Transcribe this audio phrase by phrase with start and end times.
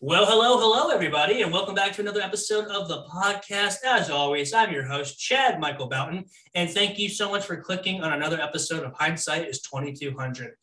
[0.00, 3.78] Well, hello, hello, everybody, and welcome back to another episode of the podcast.
[3.84, 6.24] As always, I'm your host, Chad Michael Bouton,
[6.54, 10.54] and thank you so much for clicking on another episode of Hindsight is 2200.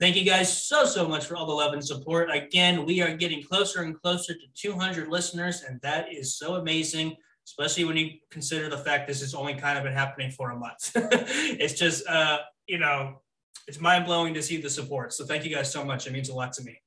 [0.00, 2.30] Thank you guys so, so much for all the love and support.
[2.34, 7.14] Again, we are getting closer and closer to 200 listeners, and that is so amazing,
[7.46, 10.58] especially when you consider the fact this has only kind of been happening for a
[10.58, 10.92] month.
[10.94, 13.20] it's just, uh, you know,
[13.66, 15.12] it's mind blowing to see the support.
[15.12, 16.06] So thank you guys so much.
[16.06, 16.80] It means a lot to me.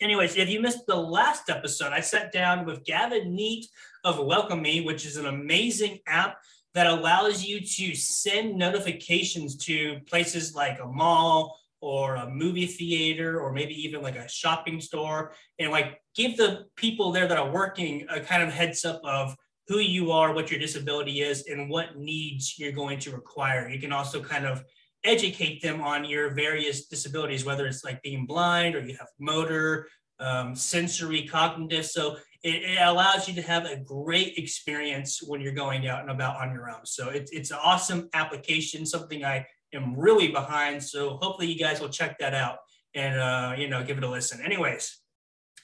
[0.00, 3.66] Anyways, if you missed the last episode, I sat down with Gavin Neate
[4.02, 6.38] of Welcome Me, which is an amazing app
[6.74, 13.40] that allows you to send notifications to places like a mall or a movie theater
[13.40, 17.52] or maybe even like a shopping store and like give the people there that are
[17.52, 19.36] working a kind of heads up of
[19.68, 23.68] who you are, what your disability is, and what needs you're going to require.
[23.68, 24.64] You can also kind of
[25.04, 29.86] educate them on your various disabilities, whether it's like being blind or you have motor,
[30.18, 31.86] um, sensory, cognitive.
[31.86, 36.10] So it, it, allows you to have a great experience when you're going out and
[36.10, 36.84] about on your own.
[36.84, 40.82] So it, it's an awesome application, something I am really behind.
[40.82, 42.58] So hopefully you guys will check that out
[42.94, 44.40] and, uh, you know, give it a listen.
[44.40, 45.00] Anyways,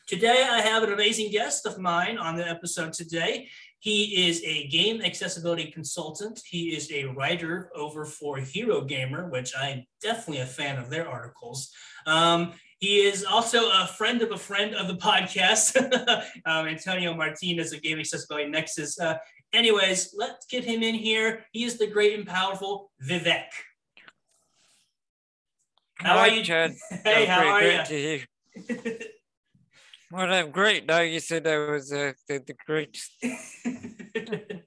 [0.07, 3.49] today I have an amazing guest of mine on the episode today.
[3.81, 6.41] He is a game accessibility consultant.
[6.45, 11.09] He is a writer over for Hero Gamer, which I'm definitely a fan of their
[11.09, 11.71] articles.
[12.07, 15.77] Um, he is also a friend of a friend of the podcast,
[16.47, 19.01] um, Antonio Martinez of Game Accessibility Nexus.
[19.01, 19.17] Uh,
[19.53, 21.47] anyways, let's get him in here.
[21.53, 23.49] He is the great and powerful Vivek.
[25.95, 26.73] How Hi, are you, Chad?
[27.05, 28.23] hey, how are you?
[30.13, 30.87] Well, I'm great.
[30.87, 33.01] Now you said I was uh, the, the great.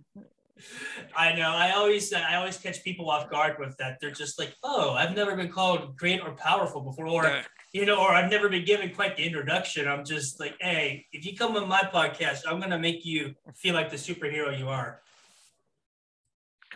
[1.16, 1.52] I know.
[1.52, 3.99] I always I always catch people off guard with that.
[3.99, 7.44] They're just like, "Oh, I've never been called great or powerful before," or yeah.
[7.73, 9.88] you know, or I've never been given quite the introduction.
[9.88, 13.73] I'm just like, "Hey, if you come on my podcast, I'm gonna make you feel
[13.73, 15.02] like the superhero you are."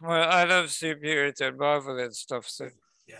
[0.02, 2.70] Well, I love superheroes and Marvel and stuff, so
[3.08, 3.16] yeah,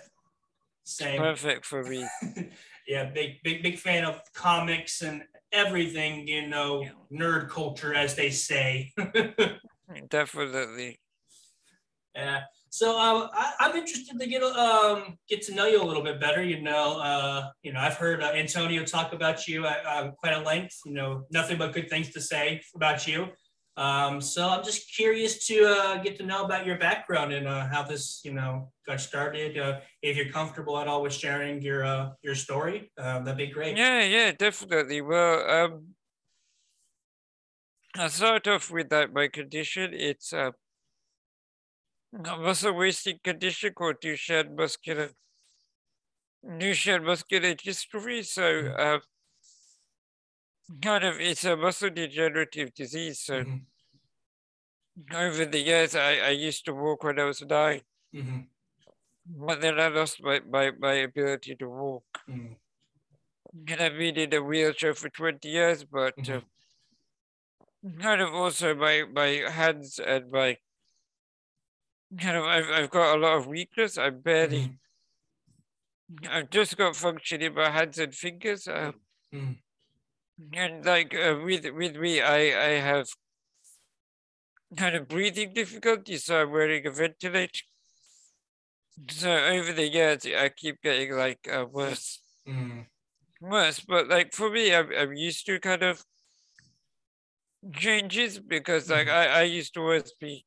[0.84, 1.20] same.
[1.20, 2.06] perfect for me.
[2.88, 8.30] yeah, big, big, big fan of comics and everything, you know, nerd culture, as they
[8.30, 8.94] say.
[10.10, 11.00] Definitely.
[12.16, 12.42] Yeah.
[12.70, 16.20] So uh, I, am interested to get um, get to know you a little bit
[16.20, 16.44] better.
[16.44, 20.34] You know, uh, you know, I've heard uh, Antonio talk about you at uh, quite
[20.34, 20.76] a length.
[20.86, 23.28] You know, nothing but good things to say about you.
[23.78, 27.68] Um, so I'm just curious to uh, get to know about your background and uh,
[27.68, 29.56] how this, you know, got started.
[29.56, 33.46] Uh, if you're comfortable at all with sharing your uh, your story, uh, that'd be
[33.46, 33.78] great.
[33.78, 35.02] Yeah, yeah, definitely.
[35.02, 35.84] Well, um,
[37.96, 39.94] I start off with that my condition.
[39.94, 40.52] It's uh,
[42.26, 45.12] a muscle wasting condition called Duchenne muscular
[46.44, 48.26] Duchenne muscular dystrophy.
[48.26, 49.00] So.
[50.72, 50.80] Mm-hmm.
[50.82, 53.20] Kind of it's a muscle degenerative disease.
[53.20, 55.16] So mm-hmm.
[55.16, 57.82] over the years, I, I used to walk when I was 9
[58.16, 58.40] mm-hmm.
[59.28, 62.06] but then I lost my, my, my ability to walk.
[62.30, 62.54] Mm-hmm.
[63.68, 66.42] And I've been in a wheelchair for 20 years, but uh,
[68.00, 70.58] kind of also my, my hands and my
[72.20, 73.98] kind of I've, I've got a lot of weakness.
[73.98, 74.78] I'm barely
[76.30, 78.68] I've just got function in my hands and fingers.
[78.68, 78.92] Uh,
[80.54, 83.08] and like uh, with with me, I I have
[84.76, 87.64] kind of breathing difficulties, so I'm wearing a ventilator.
[89.10, 92.86] So over the years, I keep getting like uh, worse, mm.
[93.42, 93.80] worse.
[93.80, 96.04] But like for me, I'm I'm used to kind of
[97.74, 99.14] changes because like mm.
[99.14, 100.46] I I used to always be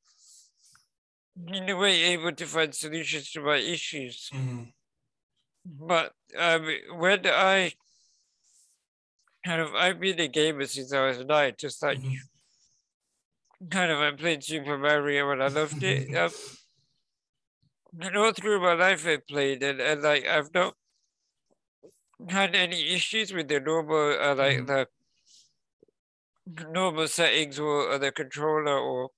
[1.49, 4.31] in a way able to find solutions to my issues.
[4.35, 4.73] Mm.
[5.65, 7.73] But um, when I
[9.45, 12.21] kind of I've been a gamer since I was nine, just like you.
[13.63, 13.69] Mm-hmm.
[13.69, 16.17] Kind of I played Super Mario and I loved it.
[16.17, 16.31] Um,
[18.01, 20.75] and all through my life I played and, and like I've not
[22.29, 24.67] had any issues with the normal uh, like mm-hmm.
[24.67, 24.87] the
[26.71, 29.09] normal settings or, or, the controller or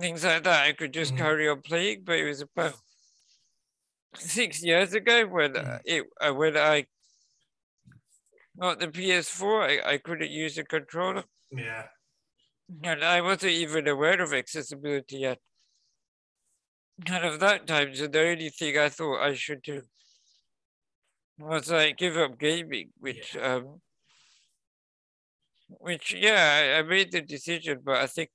[0.00, 0.66] things like that.
[0.66, 1.22] I could just mm-hmm.
[1.22, 2.74] carry on playing, but it was about
[4.14, 5.76] six years ago when mm-hmm.
[5.84, 6.86] it uh, when I
[8.56, 11.24] not the PS4, I, I couldn't use the controller.
[11.50, 11.84] Yeah.
[12.82, 15.38] And I wasn't even aware of accessibility yet.
[17.04, 19.82] Kind of that time, so the only thing I thought I should do
[21.38, 23.54] was like give up gaming, which yeah.
[23.56, 23.80] um
[25.68, 28.30] which yeah, I, I made the decision, but I think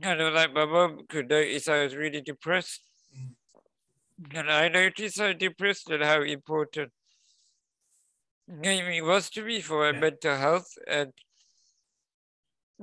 [0.00, 2.82] kind of like my mom could notice I was really depressed.
[3.16, 4.38] Mm.
[4.38, 6.92] And I noticed how depressed and how important
[8.62, 9.98] gaming was to me for my Yeah.
[9.98, 11.12] mental health and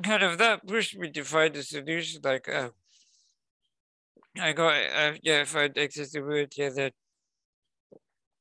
[0.03, 2.71] kind of that pushed me to find a solution like uh,
[4.39, 6.91] I got uh, yeah find accessibility and then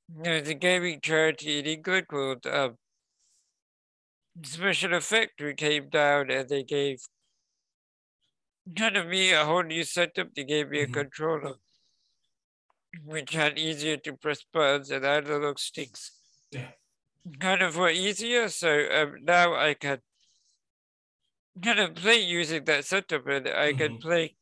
[0.09, 2.77] there's a gaming charity in England called um,
[4.43, 6.99] Special Effect who came down and they gave
[8.77, 10.35] kind of me a whole new setup.
[10.35, 10.89] They gave me a Mhm.
[10.89, 11.57] controller
[13.03, 16.13] which had easier to press buttons and analog sticks.
[16.51, 16.73] Yeah.
[17.41, 20.03] Kind of were easier, so um, now I can
[21.63, 24.01] kind of play using that setup and I can Mhm.
[24.01, 24.37] play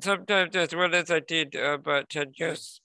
[0.00, 2.80] sometimes as well as I did about 10 years.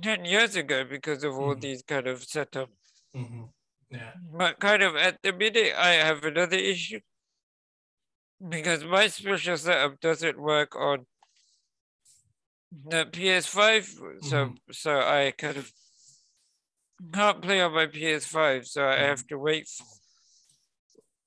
[0.00, 1.54] 10 years ago because of all Mhm.
[1.54, 2.70] these kind of setup.
[3.14, 3.52] Mhm.
[3.90, 4.14] Yeah.
[4.36, 6.98] But kind of at the minute, I have another issue
[8.48, 11.06] because my special setup doesn't work on
[12.90, 15.72] the PS5, so so I kind of
[17.12, 19.28] can't play on my PS5, so I have mm-hmm.
[19.28, 19.68] to wait.
[19.68, 19.84] For,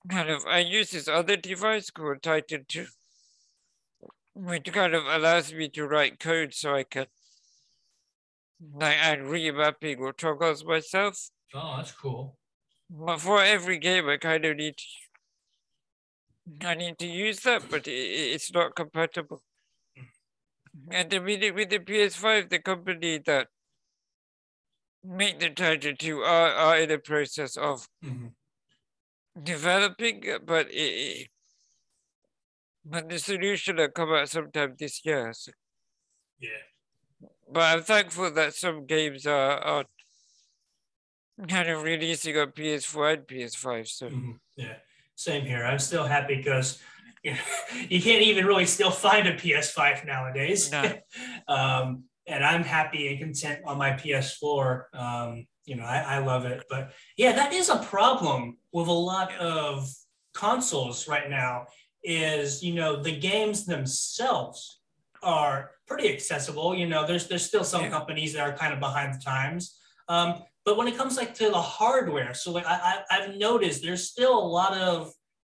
[0.09, 2.85] kind of, I use this other device called Titan 2,
[4.35, 7.07] which kind of allows me to write code so I can
[8.73, 11.29] like add remapping or toggles myself.
[11.53, 12.37] Oh, that's cool.
[12.89, 17.87] But for every game, I kind of need to, I need to use that, but
[17.87, 19.43] i i- it's not compatible.
[19.97, 20.07] Mm.
[20.91, 23.47] And the minute with the PS5, the company that
[25.07, 28.33] make the Titan 2 are, are in the process of Mhm.
[29.41, 31.29] developing, but it,
[32.83, 35.31] but the solution will come out sometime this year.
[35.33, 35.51] So,
[36.39, 36.49] Yeah.
[37.49, 39.85] but I'm thankful that some games are, are
[41.47, 43.87] kind of releasing on PS4 and PS5.
[43.87, 44.39] So Mhm.
[44.55, 44.79] Yeah.
[45.15, 45.63] Same here.
[45.65, 46.81] I'm still happy because
[47.23, 47.33] you,
[47.89, 50.71] you can't even really still find a PS5 nowadays.
[50.71, 51.01] No.
[51.47, 54.83] um, and I'm happy and content on my PS4.
[54.93, 56.63] Um, you know, I, I love it.
[56.69, 59.89] But yeah, that is a problem with a lot of
[60.33, 61.67] consoles right now.
[62.03, 64.81] Is you know the games themselves
[65.23, 66.75] are pretty accessible.
[66.75, 67.89] You know, there's there's still some Yeah.
[67.89, 69.77] companies that are kind of behind the times.
[70.07, 73.81] Um, but when it comes like to the hardware, so like I, I I've noticed
[73.83, 75.11] there's still a lot of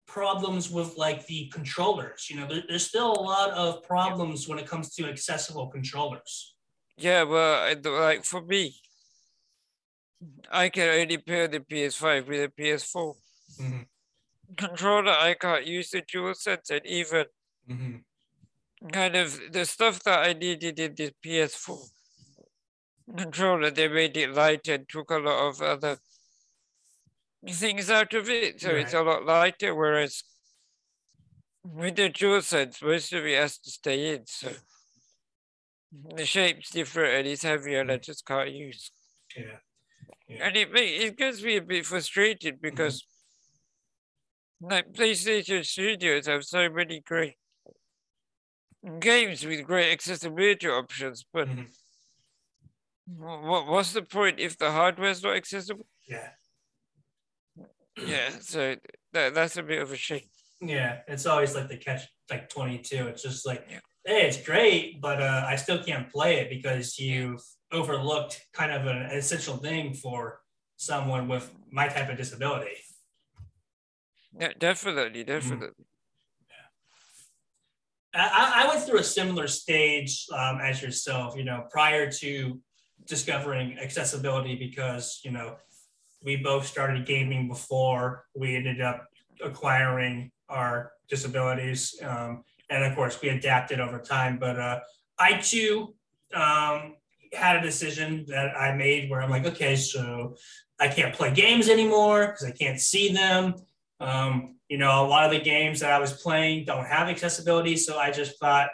[0.07, 2.29] problems with like the controllers.
[2.29, 6.52] You know, there, there's still a lot of problems when it comes to accessible controllers.
[6.97, 8.81] Yeah, well, like for me,
[10.53, 13.17] I can only pair the PS5 with a PS4
[13.59, 13.85] Mhm.
[14.57, 15.13] controller.
[15.13, 17.27] I can't use the dual DualSense, and even
[17.69, 18.03] Mm-hmm.
[18.93, 21.85] kind of the stuff that I needed in the PS4
[23.17, 25.99] controller, they made it light and took a lot of other
[27.49, 28.61] things out of it.
[28.61, 29.75] So it's a lot lighter.
[29.75, 30.23] Whereas
[31.65, 34.27] with the DualSense, most of it has to stay in.
[34.27, 34.53] So
[36.17, 38.91] the shape's different and it's heavier and I just can't use.
[39.37, 39.59] Yeah.
[40.41, 43.05] And it, ma- it gets me a bit frustrated because
[44.61, 47.35] like PlayStation Studios have so many great
[49.01, 51.67] games with great accessibility options, but Mhm.
[53.07, 55.87] what what's the point if the hardware's not accessible?
[56.09, 56.31] Yeah.
[57.97, 58.77] Yeah, so
[59.13, 60.29] that that's a bit of a shame.
[60.61, 61.01] Yeah.
[61.07, 63.09] It's always like the catch like 22.
[63.09, 63.81] It's just like, Yeah.
[64.05, 68.87] Hey, it's great, but uh, I still can't play it because you've overlooked kind of
[68.87, 70.41] an essential thing for
[70.77, 72.77] someone with my type of disability.
[74.39, 75.85] Yeah, definitely, definitely.
[78.15, 82.61] I, I went through a similar stage um, as yourself, you know, prior to
[83.07, 85.57] discovering accessibility because, you know,
[86.23, 89.07] we both started gaming before we ended up
[89.43, 91.99] acquiring our disabilities.
[92.03, 94.39] Um, and of course, we adapted over time.
[94.39, 94.81] But uh,
[95.19, 95.95] I too
[96.35, 96.97] um,
[97.33, 100.37] had a decision that I made where I'm like, okay, so
[100.81, 103.55] I can't play games anymore because I can't see them.
[104.01, 107.77] Um, you know, a lot of the games that I was playing don't have accessibility,
[107.77, 108.71] so I just thought,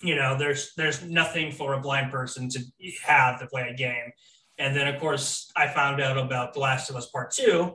[0.00, 2.60] you know, there's there's nothing for a blind person to
[3.04, 4.12] have to play a game.
[4.58, 7.74] And then, of course, I found out about The Last of Us Part Two,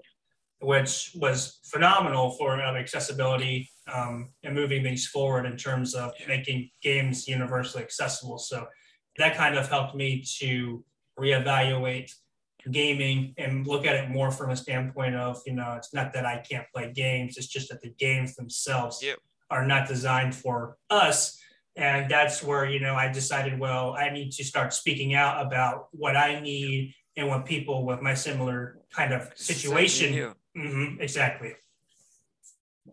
[0.63, 6.69] which was phenomenal for um, accessibility um, and moving things forward in terms of making
[6.81, 8.37] games universally accessible.
[8.37, 8.67] So
[9.17, 10.83] that kind of helped me to
[11.19, 12.11] reevaluate
[12.71, 16.25] gaming and look at it more from a standpoint of you know it's not that
[16.25, 19.19] i can't play games it's just that the games themselves Yep.
[19.49, 21.37] are not designed for us
[21.75, 25.87] and that's where you know i decided well i need to start speaking out about
[25.91, 31.55] what i need and what people with my similar kind of situation Mhm, exactly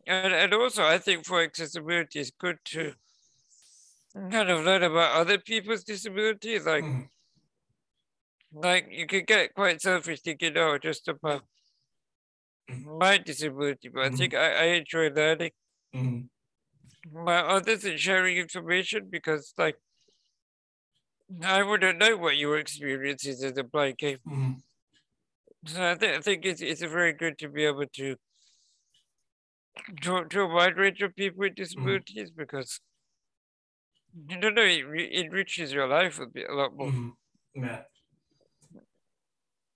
[0.07, 2.95] And, and also, I think for accessibility, it's good to
[4.31, 6.64] kind of learn about other people's disabilities.
[6.67, 7.11] Like, Mhm.
[8.52, 11.43] like you could get quite selfish thinking, oh, just about
[12.69, 14.07] my disability, but Mhm.
[14.07, 15.50] I think I, I enjoy learning
[15.93, 16.29] Mhm.
[17.11, 19.76] my others and sharing information because like
[21.43, 24.21] I wouldn't know what your experience is as a blind game.
[24.25, 24.61] Mhm.
[25.67, 28.17] So I, th- I think it's, it's very good to be able to
[30.02, 32.81] talk to a wide range of people with disabilities because
[34.29, 36.90] you don't know it re- enriches your life a bit a lot more.
[36.90, 37.12] Mhm.
[37.55, 37.83] Yeah.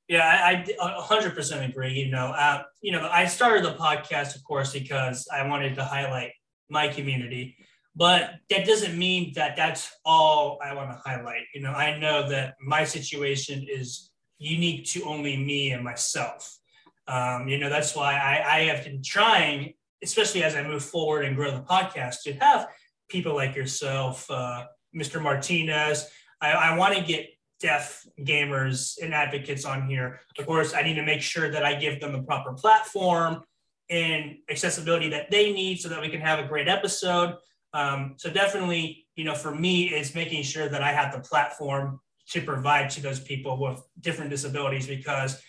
[0.09, 1.93] Yeah, I, I d- a hundred percent agree.
[1.95, 5.85] You know, uh, you know, I started the podcast, of course, because I wanted to
[5.85, 6.33] highlight
[6.69, 7.57] my community,
[7.97, 11.45] but that doesn't mean that that's all I want to highlight.
[11.55, 16.59] You know, I know that my situation is unique to only me and myself.
[17.07, 21.25] Um, you know, that's why I, I have been trying, especially as I move forward
[21.25, 22.69] and grow the podcast, to have
[23.09, 24.65] people like yourself, uh,
[24.97, 25.23] Mr.
[25.23, 26.09] Martinez.
[26.41, 27.29] I, I want to get
[27.61, 30.21] deaf gamers and advocates on here.
[30.39, 33.43] Of course, I need to make sure that I give them the proper platform
[33.91, 37.37] and accessibility that they need so that we can have a great episode.
[37.73, 42.01] Um, so definitely, you know, for me, it's making sure that I have the platform
[42.31, 45.43] to provide to those people with different disabilities because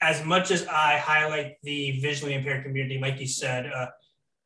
[0.00, 3.88] as much as I highlight the visually impaired community, like you said, uh,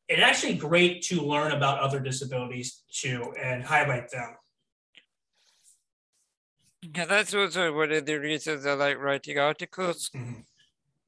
[0.07, 4.35] it's actually great to learn about other disabilities too and highlight them.
[6.95, 10.45] Yeah, that's also one of the reasons I like writing articles Mhm.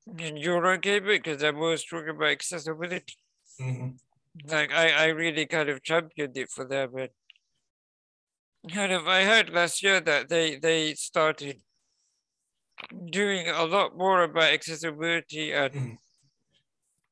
[0.08, 3.16] in Eurogamer because I'm always talking about accessibility.
[3.60, 4.00] Mhm.
[4.46, 7.10] Like I, I really kind of championed it for them and
[8.72, 11.64] kind of I heard last year that they they started
[13.10, 15.98] doing a lot more about accessibility and Mhm.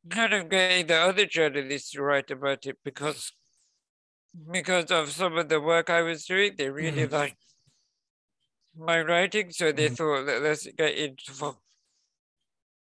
[0.09, 3.31] kind of getting the other journalists to write about it because
[4.51, 7.07] because of some of the work I was doing, they really Mhm.
[7.07, 7.43] liked
[8.75, 9.95] my writing, so they Mhm.
[9.97, 11.59] thought let, let's get involved.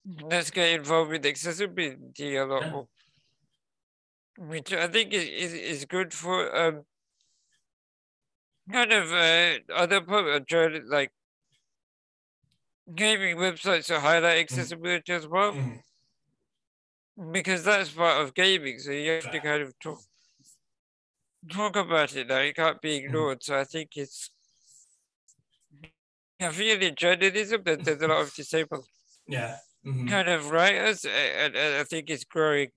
[0.05, 2.89] Let's get involved with accessibility a lot more,
[4.39, 6.85] which I think is, is, is good for um
[8.73, 11.13] kind of uh, other public journal like
[12.95, 15.59] gaming websites to highlight accessibility as well
[17.33, 18.79] because that's part of gaming.
[18.79, 20.01] So you have to kind of talk
[21.51, 22.39] talk about it now.
[22.39, 23.43] It can't be ignored.
[23.43, 24.31] So I think it's
[26.41, 28.89] I feel in journalism that there's a lot of disabled
[29.27, 29.59] Yeah.
[29.85, 30.09] Mhm.
[30.09, 32.71] kind of writers, and, and I think it's growing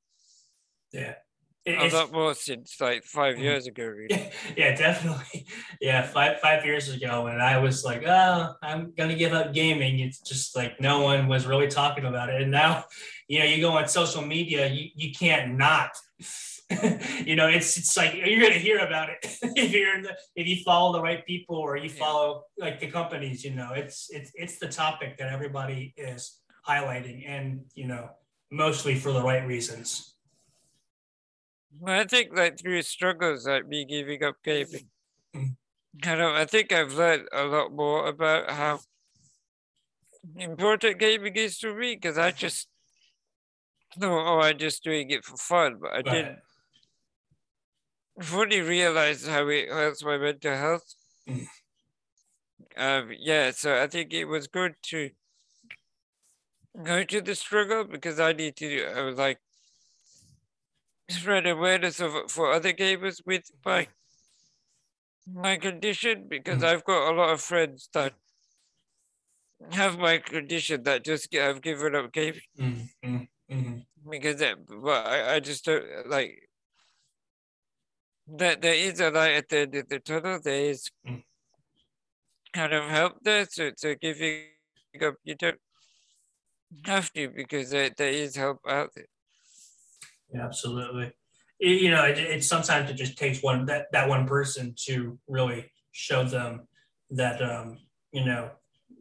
[0.91, 1.15] Yeah.
[1.65, 3.85] It- a it's- lot more since like five years ago.
[3.85, 4.29] Really.
[4.57, 5.45] yeah, definitely.
[5.81, 9.99] Yeah, five five years ago, when I was like, "Oh, I'm gonna give up gaming,"
[9.99, 12.39] it's just like no one was really talking about it.
[12.41, 12.85] And now,
[13.27, 15.89] you know, you go on social media, you you can't not.
[17.25, 19.17] you know, it's it's like you're gonna hear about it
[19.55, 21.99] if you're in the, if you follow the right people or you Yeah.
[22.05, 23.43] follow like the companies.
[23.43, 28.09] You know, it's it's it's the topic that everybody is highlighting, and you know,
[28.51, 30.15] mostly for the right reasons.
[31.71, 34.91] Well, I think like through struggles like me giving up gaming,
[35.33, 35.55] Mm.
[36.01, 38.81] kind of, I think I've learned a lot more about how
[40.35, 42.67] important gaming is to me because I just
[43.99, 46.11] thought, oh, I'm just doing it for fun, but I Right.
[46.11, 46.41] didn't
[48.21, 50.95] fully realize how it hurts my mental health.
[51.27, 51.45] Mm.
[52.75, 55.11] Um, yeah, so I think it was good to
[56.83, 59.39] go to the struggle because I need to uh, like
[61.11, 63.87] spread awareness of for other gamers with my
[65.27, 66.65] my condition because Mm.
[66.65, 68.13] I've got a lot of friends that
[69.71, 73.85] have my condition that just have given up gaming mhm, mhm.
[74.09, 76.49] because that, but I, I just don't like
[78.27, 80.39] that there is a light at the end of the tunnel.
[80.43, 81.23] There is Mm.
[82.53, 83.45] kind of help there.
[83.49, 84.45] So, so giving
[85.01, 85.59] up, you don't
[86.85, 89.05] have to because there, there is help out there.
[90.33, 91.11] Yeah, absolutely.
[91.59, 95.19] It- you know, it, it sometimes it just takes one that that one person to
[95.27, 96.67] really show them
[97.11, 97.77] that um,
[98.11, 98.51] you know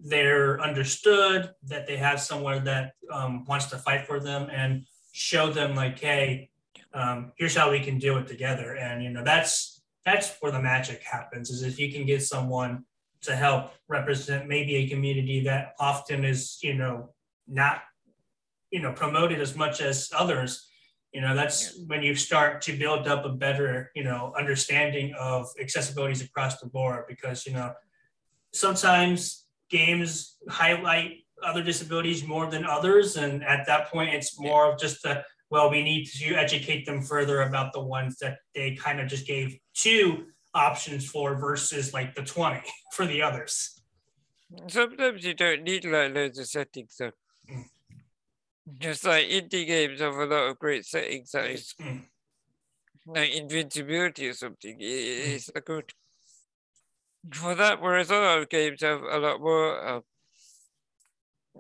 [0.03, 5.51] they're understood, that they have someone that um, wants to fight for them, and show
[5.51, 6.51] them like, hey,
[6.95, 8.77] um, here's how we can do it together.
[8.77, 11.51] And you know, that's that's where the magic happens.
[11.51, 12.85] Is if you can get someone
[13.23, 17.11] to help represent maybe a community that often is you know
[17.49, 17.83] not
[18.71, 20.67] you know promoted as much as others
[21.13, 25.47] you know that's when you start to build up a better you know understanding of
[25.61, 27.73] accessibilities across the board because you know
[28.53, 34.79] sometimes games highlight other disabilities more than others and at that point it's more of
[34.79, 39.01] just a well we need to educate them further about the ones that they kind
[39.01, 42.61] of just gave two options for versus like the 20
[42.93, 43.81] for the others
[44.67, 47.13] Sometimes you don't need like loads of settings though.
[47.51, 47.65] Mm.
[48.79, 52.09] Just like indie games have a lot of great settings that is Mm.
[53.07, 54.77] like invincibility or something.
[54.81, 55.93] i- i- It's a good
[57.33, 57.81] for that.
[57.81, 60.01] Whereas other games have a lot more uh,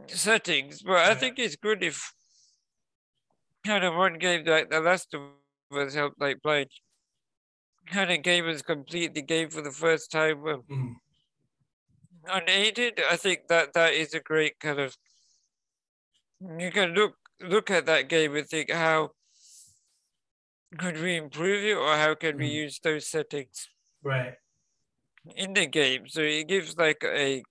[0.06, 2.12] settings, but I think it's good if
[3.64, 5.22] kind of one game like The Last of
[5.72, 6.66] Us helped like play
[7.86, 10.94] kind of gamers complete the game for the first time um, Mm.
[12.24, 13.00] unaided.
[13.00, 14.96] I think that that is a great kind of
[16.40, 19.10] you can look look at that game and think how
[20.78, 22.52] could we improve it or how can we Mm.
[22.64, 23.68] use those settings
[24.02, 24.34] Right.
[25.36, 26.06] in the game.
[26.08, 27.42] So it gives like a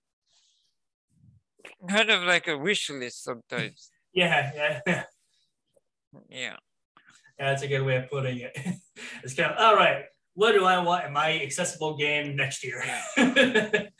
[1.88, 3.90] kind of like a wish list sometimes.
[4.12, 5.04] Yeah, yeah, yeah.
[6.28, 6.56] Yeah.
[7.38, 8.56] That's a good way of putting it.
[9.22, 10.04] It's kind of all right.
[10.34, 12.82] What do I want in my accessible game next year?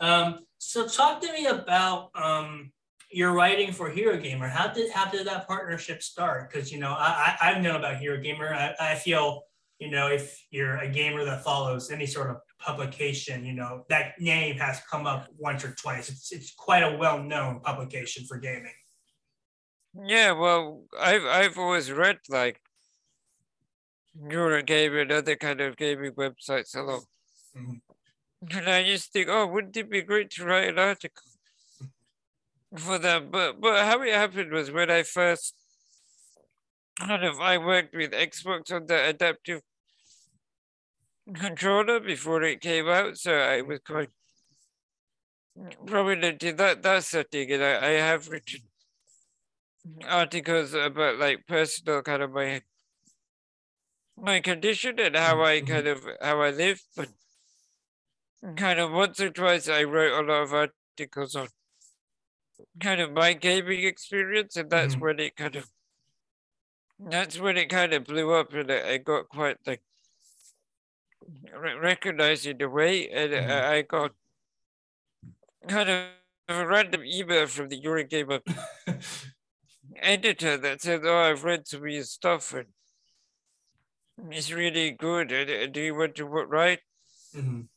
[0.00, 2.72] um, so talk to me about um,
[3.12, 4.48] your writing for Hero Gamer.
[4.48, 6.50] How did how did that partnership start?
[6.50, 8.52] Because you know I, I I've known about Hero Gamer.
[8.54, 9.42] I, I feel
[9.78, 14.20] you know if you're a gamer that follows any sort of publication, you know that
[14.20, 16.08] name has come up once or twice.
[16.08, 18.74] It's it's quite a well known publication for gaming.
[20.04, 22.60] Yeah, well, I've I've always read like
[24.18, 27.02] Eurogamer and other kind of gaming websites a lot.
[27.56, 27.80] Mhm.
[28.50, 31.31] And I just think, oh, wouldn't it be great to write an article
[32.76, 33.30] for them?
[33.30, 35.54] But but how it happened was when I first
[36.98, 39.62] kind of I worked with Xbox on the adaptive
[41.34, 44.10] controller before it came out, so I was quite
[45.86, 48.60] prominent in that that setting, and I, I have written
[50.06, 52.62] articles about like personal kind of my
[54.16, 55.66] my condition and how I Mhm.
[55.66, 57.10] kind of how I live, but
[58.56, 61.48] kind of once or twice I wrote a lot of articles on
[62.80, 65.00] kind of my gaming experience, and that's Mhm.
[65.00, 65.70] when it kind of
[66.98, 69.82] that's when it kind of blew up, and I, got quite like
[71.52, 73.64] re- recognized in a way, and Mhm.
[73.64, 74.12] I, I got
[75.68, 76.08] kind of
[76.48, 78.40] a random email from the Eurogamer
[79.96, 82.72] editor that said, "Oh, I've read some of your stuff and
[84.30, 85.30] it's really good.
[85.32, 86.80] And, uh, do you want to write
[87.32, 87.68] Mhm,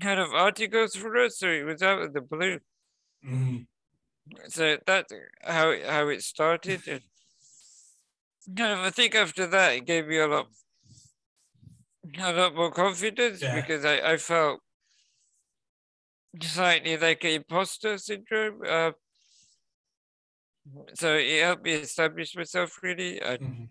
[0.00, 2.60] kind of articles for us?" So it was out of the blue.
[3.22, 3.66] mhm.
[4.48, 5.12] So that's
[5.42, 6.86] how it, how it started.
[6.88, 7.02] And
[8.56, 10.48] kind of, I think after that, it gave me a lot,
[12.18, 13.54] a lot more confidence Yeah.
[13.54, 14.60] because I, I felt
[16.42, 18.62] slightly like an imposter syndrome.
[18.66, 18.92] Uh,
[20.94, 23.20] so it helped me establish myself really.
[23.20, 23.68] And Mhm.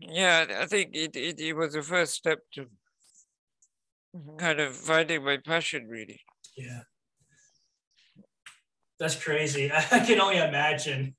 [0.00, 2.68] Yeah, I- I think it, it, it was the first step to
[4.38, 6.20] kind of finding my passion, really.
[6.56, 6.82] Yeah.
[9.02, 9.68] That's crazy.
[9.90, 11.16] I can only imagine,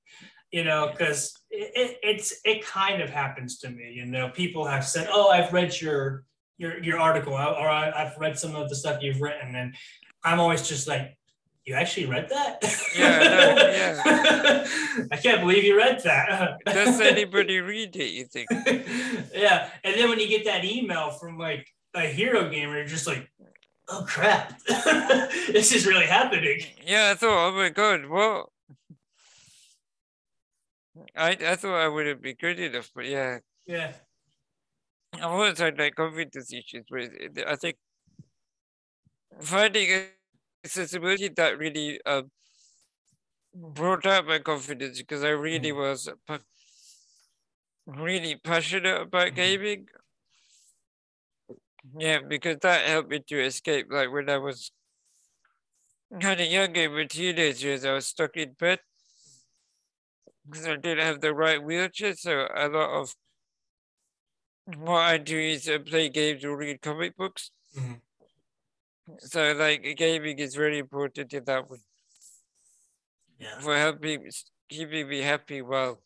[0.51, 3.91] you know, because it, it, it's it kind of happens to me.
[3.93, 6.23] You know, people have said, "Oh, I've read your
[6.57, 9.75] your your article, or I've read some of the stuff you've written," and
[10.23, 11.17] I'm always just like,
[11.65, 12.63] "You actually read that?"
[12.97, 16.59] Yeah, no, I can't believe you read that.
[16.65, 18.47] Does anybody read it, you think?
[19.35, 23.07] yeah, and then when you get that email from like a hero gamer, you're just
[23.07, 23.29] like,
[23.87, 28.51] "Oh crap, this is really happening." Yeah, I thought, oh my God, well,
[31.15, 33.93] I, I thought I wouldn't be good enough, but yeah, Yeah.
[35.13, 37.77] I've always had like confidence issues, but I think
[39.41, 40.07] finding
[40.63, 42.31] accessibility that really um,
[43.53, 46.09] brought out my confidence because I really was
[47.85, 49.35] really passionate about Mhm.
[49.35, 49.87] gaming.
[51.91, 53.87] Yeah, because that helped me to escape.
[53.89, 54.71] Like when I was
[56.21, 58.79] kind of younger, my teenage years, I was stuck in bed
[60.45, 62.15] because I didn't have the right wheelchair.
[62.15, 63.15] So a lot of
[64.77, 67.51] what I do is uh, play games or read comic books.
[67.75, 68.01] Mhm.
[69.19, 71.79] So like gaming is very important in that way
[73.39, 73.59] Yeah.
[73.59, 74.31] for helping
[74.69, 76.01] keeping me happy while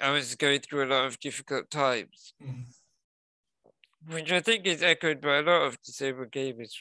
[0.00, 2.81] I was going through a lot of difficult times, Mhm.
[4.08, 6.72] Which I think is echoed by a lot of disabled gamers.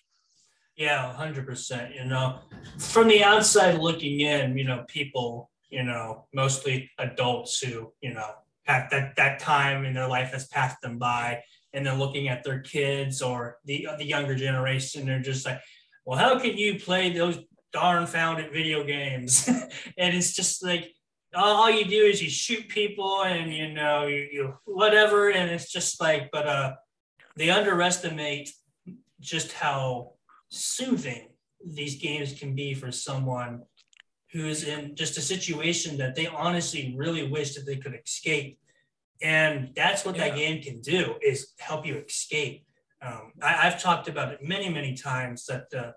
[0.75, 1.93] Yeah, hundred percent.
[1.93, 2.39] You know,
[2.79, 8.29] from the outside looking in, you know, people, you know, mostly adults who, you know,
[8.63, 12.43] have that that time in their life has passed them by, and they're looking at
[12.43, 15.05] their kids or the the younger generation.
[15.05, 15.59] They're just like,
[16.05, 17.39] well, how can you play those
[17.73, 19.47] darn founded video games?
[19.97, 20.93] and it's just like
[21.33, 25.71] all you do is you shoot people and you know you, you whatever, and it's
[25.71, 26.73] just like, but uh,
[27.35, 28.51] they underestimate
[29.19, 30.13] just how
[30.49, 31.29] soothing
[31.65, 33.61] these games can be for someone
[34.31, 38.57] who's in just a situation that they honestly really wish that they could escape.
[39.21, 40.29] And that's what yeah.
[40.29, 42.65] that game can do is help you escape.
[43.01, 45.91] Um, I, have talked about it many, many times that, uh,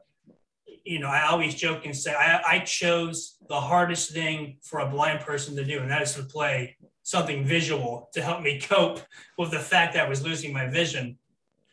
[0.84, 4.90] you know, I always joke and say I, I chose the hardest thing for a
[4.90, 9.00] blind person to do, and that is to play something visual to help me cope
[9.38, 11.18] with the fact that I was losing my vision.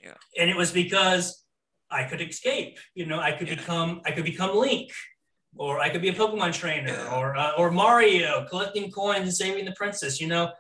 [0.03, 0.13] Yeah.
[0.37, 1.43] And it was because
[1.89, 2.79] I could escape.
[2.95, 3.55] You know, I could yeah.
[3.55, 4.91] become I could become Link,
[5.55, 7.15] or I could be a Pokemon trainer, yeah.
[7.15, 10.21] or uh, or Mario collecting coins and saving the princess.
[10.21, 10.51] You know,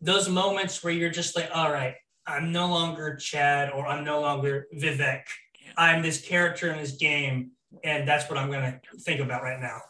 [0.00, 1.94] those moments where you're just like, all right,
[2.26, 5.22] I'm no longer Chad, or I'm no longer Vivek.
[5.76, 7.52] I'm this character in this game,
[7.84, 9.80] and that's what I'm gonna think about right now.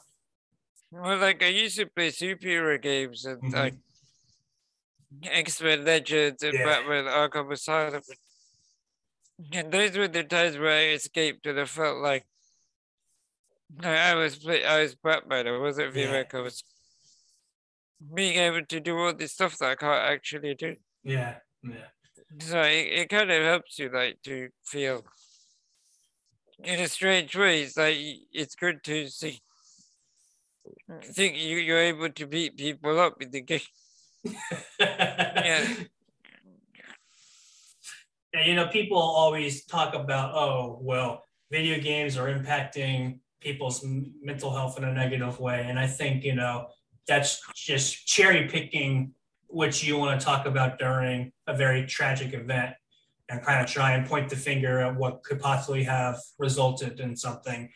[0.91, 3.55] Well, like I used to play superhero games, and mm-hmm.
[3.55, 3.75] like
[5.25, 6.65] X Men Legends and yeah.
[6.65, 8.03] Batman Arkham Asylum.
[9.53, 12.27] And those were the times where I escaped and I felt like
[13.83, 15.47] I was I was Batman.
[15.47, 15.95] I wasn't.
[15.95, 16.25] Yeah.
[16.33, 16.65] I was
[18.15, 20.77] being able to do all this stuff that I can't actually do.
[21.05, 21.89] Yeah, yeah.
[22.41, 25.05] So it, it kind of helps you like to feel
[26.63, 27.63] in a strange way.
[27.63, 27.97] It's like
[28.33, 29.41] it's good to see.
[31.03, 33.61] Think you you're able to beat people up in the game
[34.81, 35.67] yeah.
[38.33, 43.85] Yeah, you know, people always talk about, oh, well, video games are impacting people's
[44.23, 45.65] mental health in a negative way.
[45.69, 46.69] And I think, you know,
[47.09, 49.13] that's just cherry picking
[49.49, 52.75] what you want to talk about during a very tragic event
[53.29, 57.17] and kind of try and point the finger at what could possibly have resulted in
[57.17, 57.69] something.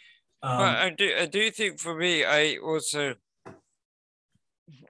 [0.43, 3.14] Um, well, I do, I do think for me, I also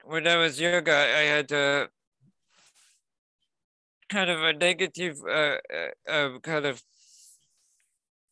[0.04, 1.88] when I was younger, I had a
[4.08, 6.82] kind of a negative uh, uh, uh, kind of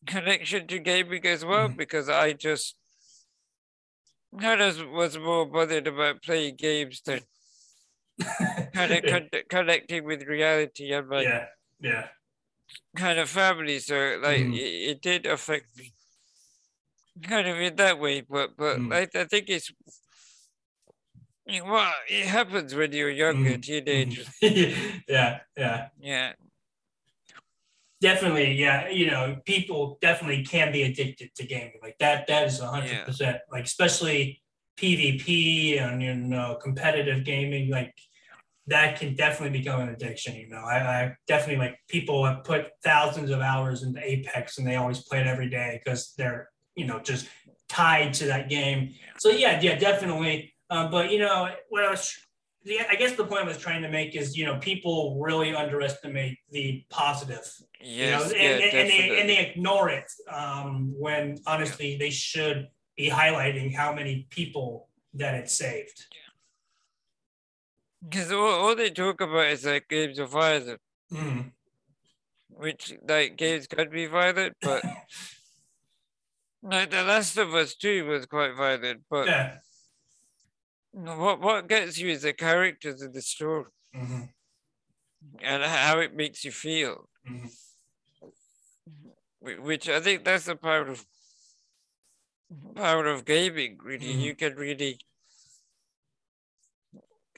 [0.07, 1.77] connection to gaming as well mm.
[1.77, 2.77] because I just
[4.41, 7.21] kind of was more bothered about playing games than
[8.75, 11.47] kind of con- connecting with reality and my yeah
[11.81, 12.07] yeah
[12.97, 13.79] kind of family.
[13.79, 14.55] So like mm.
[14.55, 15.93] it, it, did affect me
[17.23, 18.95] kind of in that way, but but mm.
[18.95, 19.71] I, I think it's
[21.47, 23.63] well, it happens when you're younger, mm.
[23.63, 24.23] teenager.
[25.09, 25.89] yeah, yeah.
[26.01, 26.33] Yeah.
[28.01, 28.89] Definitely, yeah.
[28.89, 31.79] You know, people definitely can be addicted to gaming.
[31.81, 33.05] Like that, that is hundred yeah.
[33.05, 33.39] percent.
[33.51, 34.43] Like especially
[34.77, 37.71] PvP and you know competitive gaming.
[37.71, 37.95] Like
[38.67, 40.35] that can definitely become an addiction.
[40.35, 44.67] You know, I, I definitely like people have put thousands of hours into Apex and
[44.67, 47.29] they always play it every day because they're you know just
[47.69, 48.95] tied to that game.
[49.19, 52.17] So yeah, yeah, definitely um, but you know what I was,
[52.67, 56.39] I guess the point I was trying to make is you know people really underestimate
[56.51, 57.47] the positive.
[57.79, 61.93] Yes, you know, and, yeah, and, and, they and they ignore it um, when honestly
[61.93, 61.99] yeah.
[61.99, 66.07] they should be highlighting how many people that it saved.
[68.03, 70.81] Because all, all they talk about is like games of violence,
[71.13, 71.53] mm.
[72.49, 74.83] which like games can be violent, but
[76.63, 79.57] like The Last of Us 2 was quite violent, but yeah.
[80.93, 83.65] What what gets you is the characters of the story
[83.97, 84.25] mm-hmm.
[85.41, 87.09] and how it makes you feel.
[87.29, 87.47] Mm-hmm.
[89.41, 91.07] Which I think that's the power of
[92.75, 93.79] power of gaming.
[93.83, 94.21] Really, mm-hmm.
[94.21, 94.99] you can really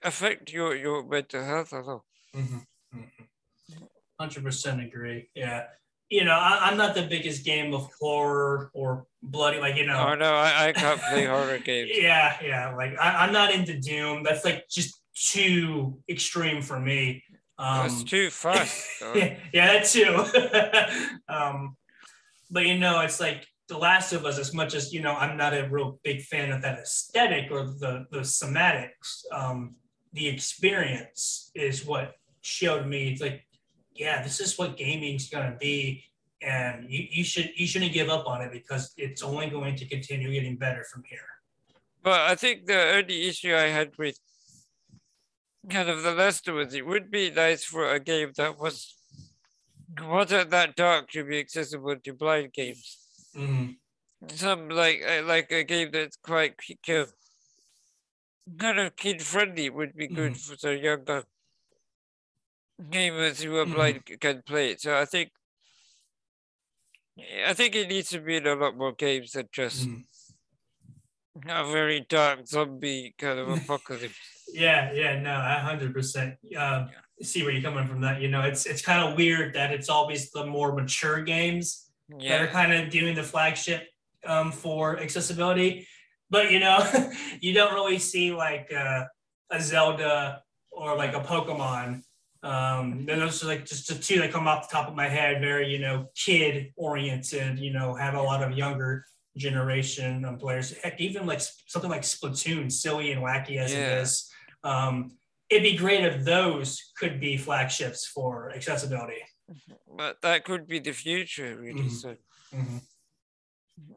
[0.03, 2.03] affect your your mental health a lot.
[2.35, 2.99] Mm-hmm.
[2.99, 3.85] Mm-hmm.
[4.19, 5.31] Hundred percent agree.
[5.35, 5.67] Yeah,
[6.11, 10.07] you know, I, am not the biggest game of horror or bloody, like, you know.
[10.11, 11.91] Oh, no, I, I can't play horror games.
[11.93, 12.75] Yeah, yeah.
[12.75, 14.23] Like, I, am not into Doom.
[14.23, 17.23] That's like just too extreme for me.
[17.59, 18.87] Um, That's too fast.
[19.15, 21.29] yeah, yeah, that too.
[21.35, 21.77] um,
[22.51, 25.37] but, you know, it's like The Last of Us, as much as, you know, I'm
[25.37, 29.77] not a real big fan of that aesthetic or the, the somatics, um,
[30.13, 33.11] the experience is what showed me.
[33.11, 33.45] It's like,
[33.95, 36.05] yeah, this is what gaming's gonna be,
[36.43, 39.87] and you, you should you shouldn't give up on it because it's only going to
[39.87, 41.29] continue getting better from here.
[42.03, 44.19] But I think the only issue I had with
[45.71, 48.95] kind of the Last of Us, it would be nice for a game that was
[50.03, 52.99] wasn't that dark to be accessible to blind games.
[53.37, 53.73] Mm-hmm.
[54.29, 56.55] Some like uh, like a game that's quite
[58.59, 60.55] kind of kid friendly would be good mm-hmm.
[60.55, 61.25] for the younger
[62.83, 64.15] gamers who are blind mm-hmm.
[64.17, 64.81] can play it.
[64.81, 65.31] So I think
[67.47, 70.03] I think it needs to be in a lot more games than just mm.
[71.49, 74.15] a very dark zombie kind of apocalypse.
[74.53, 76.89] yeah, yeah, no, hundred percent um,
[77.23, 78.01] see where you're coming from.
[78.01, 81.91] That you know, it's it's kind of weird that it's always the more mature games
[82.19, 82.31] yeah.
[82.31, 83.89] that are kind of doing the flagship
[84.27, 85.87] um, for accessibility,
[86.31, 86.85] but you know,
[87.41, 89.05] you don't really see like uh,
[89.51, 92.03] a Zelda or like a Pokemon.
[92.45, 95.41] Um, those are like just the two that come off the top of my head,
[95.41, 97.59] very you know kid oriented.
[97.59, 100.73] You know, have a lot of younger generation of players.
[100.83, 103.79] Heck, even like something like Splatoon, silly and wacky as Yeah.
[103.79, 104.31] it is.
[104.63, 105.17] Um,
[105.49, 109.23] it'd be great if those could be flagships for accessibility.
[109.89, 111.85] But that could be the future, really.
[111.85, 111.91] Mhm.
[111.91, 112.17] So
[112.53, 112.83] Mhm.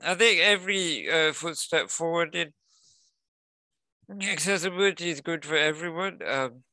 [0.01, 2.53] I think every uh, footstep forward in
[4.21, 6.21] accessibility is good for everyone.
[6.25, 6.63] Um,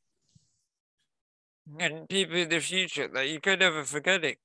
[1.78, 4.38] and people in the future, that you can never forget it.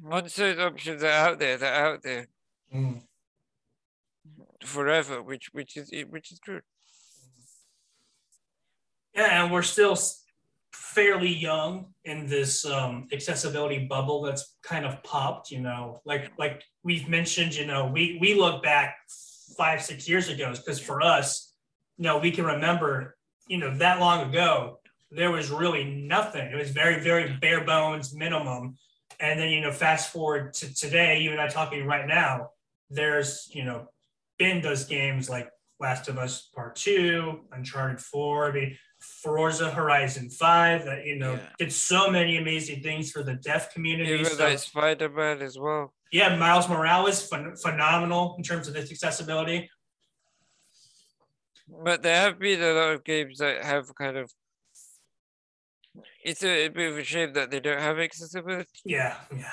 [0.00, 2.28] Once those options are out there, they're out there
[2.72, 3.02] Mhm.
[4.64, 6.62] forever, which which is which is good.
[9.14, 9.96] Yeah, and we're still
[10.72, 15.50] fairly young in this um, accessibility bubble that's kind of popped.
[15.50, 17.54] You know, like like we've mentioned.
[17.54, 18.96] You know, we we look back
[19.56, 21.54] five six years ago because for us,
[21.96, 23.16] you know, we can remember.
[23.48, 24.75] You know, that long ago,
[25.10, 26.46] there was really nothing.
[26.50, 28.76] It was very very bare bones minimum.
[29.20, 32.50] And then you know, fast forward to today, you and I talking right now.
[32.90, 33.88] There's you know,
[34.38, 35.48] been those games like
[35.80, 38.50] Last of Us Part Two, Uncharted Four.
[38.50, 41.48] I mean, Forza Horizon 5 that you know Yeah.
[41.58, 44.12] did so many amazing things for the deaf community.
[44.12, 45.94] Even So, like Spider Man as well.
[46.12, 49.70] yeah, Miles Morales phen- phenomenal in terms of its accessibility.
[51.68, 54.30] But there have been a lot of games that have kind of.
[56.26, 58.68] It's a, bit of a shame that they don't have accessibility.
[58.84, 59.52] Yeah, yeah,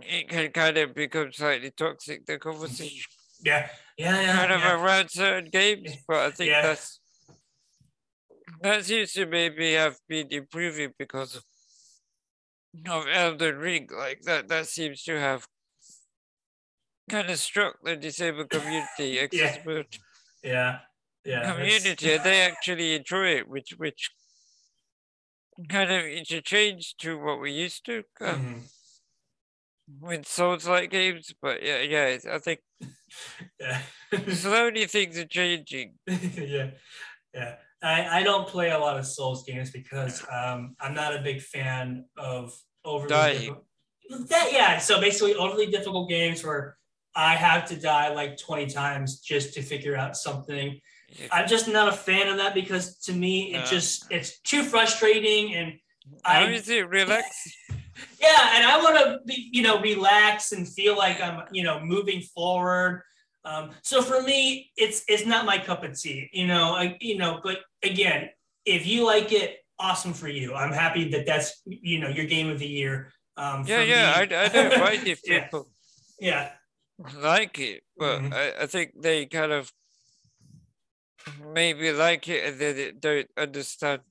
[0.00, 3.08] It can kind of become slightly toxic, the conversation,
[3.40, 4.36] yeah, yeah, yeah.
[4.36, 4.82] kind of yeah.
[4.82, 5.92] around certain games.
[6.08, 6.62] But I think Yeah.
[6.62, 6.98] that's.
[8.62, 11.44] That seems to maybe have been improving because of,
[12.88, 13.88] of Elden Ring.
[13.96, 15.46] Like that, that seems to have
[17.08, 20.00] kind of struck the disabled community, accessibility
[20.42, 20.78] yeah,
[21.24, 21.40] yeah.
[21.40, 24.10] it's- community, they actually enjoy it, which which
[25.68, 28.62] kind of interchanged to what we used to uh, Mhm.
[30.00, 31.32] with Souls like games.
[31.40, 32.60] But yeah, yeah, I think
[33.60, 33.82] Yeah.
[34.32, 35.94] slowly things are changing.
[36.06, 36.70] yeah,
[37.34, 37.56] yeah.
[37.82, 41.42] I, I don't play a lot of Souls games because um, I'm not a big
[41.42, 43.38] fan of overly Dying.
[43.40, 44.78] difficult- That yeah.
[44.78, 46.76] So basically, overly difficult games where
[47.14, 50.80] I have to die like 20 times just to figure out something.
[51.18, 51.28] Yeah.
[51.30, 53.66] I'm just not a fan of that because to me it Uh.
[53.66, 55.78] just it's too frustrating and
[56.24, 57.26] I is it relax?
[58.20, 61.78] yeah, and I want to be, you know, relax and feel like I'm, you know,
[61.80, 63.02] moving forward.
[63.44, 66.74] Um, so for me, it's it's not my cup of tea, you know.
[66.74, 68.30] I, you know, but again,
[68.64, 70.54] if you like it, awesome for you.
[70.54, 73.12] I'm happy that that's you know your game of the year.
[73.36, 74.22] Um, Yeah, yeah, I.
[74.22, 75.70] I don't mind if yeah, people
[76.20, 76.50] yeah,
[77.18, 78.32] like it, but Mhm.
[78.32, 79.72] I, I think they kind of
[81.40, 84.02] maybe like it and then they don't understand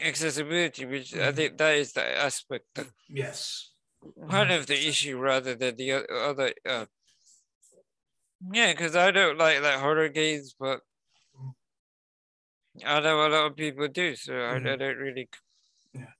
[0.00, 1.36] accessibility, which I Mhm.
[1.36, 6.54] think that is the aspect, yes, one of the issue rather than the other.
[6.66, 6.86] Uh,
[8.52, 10.82] yeah, because I don't like like horror games, but.
[12.84, 14.78] I know a lot of people do, so I, I Mhm.
[14.78, 15.28] don't really.
[15.94, 16.12] Yeah.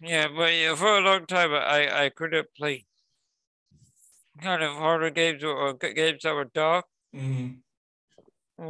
[0.00, 2.86] Yeah, but yeah, for a long time I I couldn't play
[4.40, 7.62] kind of horror games or, or games that were dark Mhm.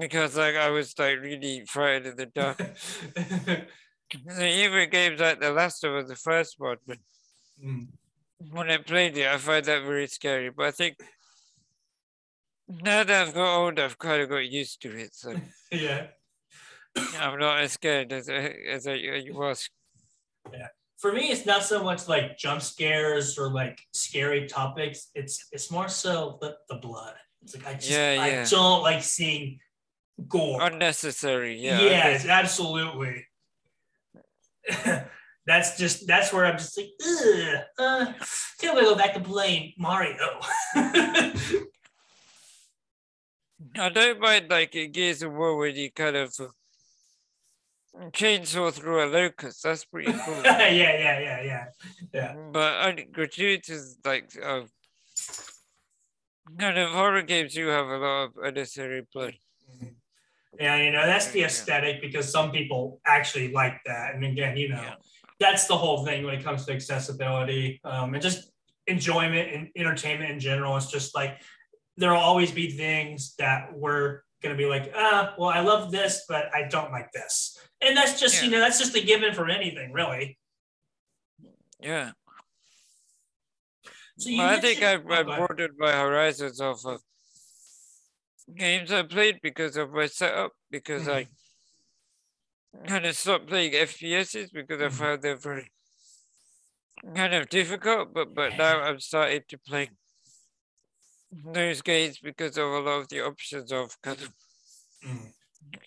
[0.01, 2.61] Because like I was like really frightened in the dark.
[4.41, 6.99] Even games like The Last of Us, the first one, but
[7.65, 7.87] Mm.
[8.51, 10.51] when I played it, I find that very scary.
[10.51, 10.97] But I think
[12.69, 15.35] now that I've got older, I've kind of got used to it, so
[15.73, 16.09] yeah.
[17.19, 19.71] I'm not as scared as I, as I you was.
[20.53, 20.69] Yeah.
[20.99, 25.71] For me it's not so much like jump scares or like scary topics it's it's
[25.71, 28.43] more so the, the blood it's like i just Yeah, yeah.
[28.43, 29.59] i don't like seeing
[30.29, 31.81] gore Unnecessary, yeah.
[31.81, 33.27] Yes think- absolutely
[35.47, 38.13] that's just that's where i'm just like Ugh, uh,
[38.59, 40.41] think gonna go back to playing mario
[43.79, 46.47] I don't mind like in Gears of War when you kind of uh,
[48.11, 49.63] chainsaw through a locust.
[49.63, 50.43] That's pretty cool.
[50.45, 51.65] yeah yeah yeah yeah
[52.13, 52.35] Yeah.
[52.53, 54.63] But un- gratuitous like uh,
[56.59, 59.35] kind of horror games do have a lot of unnecessary blood.
[60.59, 61.47] Yeah, you know, that's the Yeah.
[61.47, 64.15] aesthetic because some people actually like that.
[64.15, 64.95] And again, you know, Yeah.
[65.39, 68.51] that's the whole thing when it comes to accessibility um, and just
[68.87, 70.77] enjoyment and entertainment in general.
[70.77, 71.43] It's just like
[71.97, 75.91] there will always be things that we're going to be like, ah, well, I love
[75.91, 77.59] this, but I don't like this.
[77.81, 80.39] And that's just, you know, that's just a given for anything, really.
[81.81, 82.13] Yeah.
[84.19, 86.97] So Well, I think I've, I've broadened my horizons of uh,
[88.55, 91.09] games I played because of my setup, because.
[91.09, 91.29] I
[92.87, 94.91] kind of stopped playing FPSs because I Mhm.
[94.91, 95.71] found them very
[97.15, 98.13] kind of difficult.
[98.15, 99.91] But but now I'm starting to play
[101.53, 104.33] those games because of a lot of the options of kind of
[105.03, 105.33] Mhm.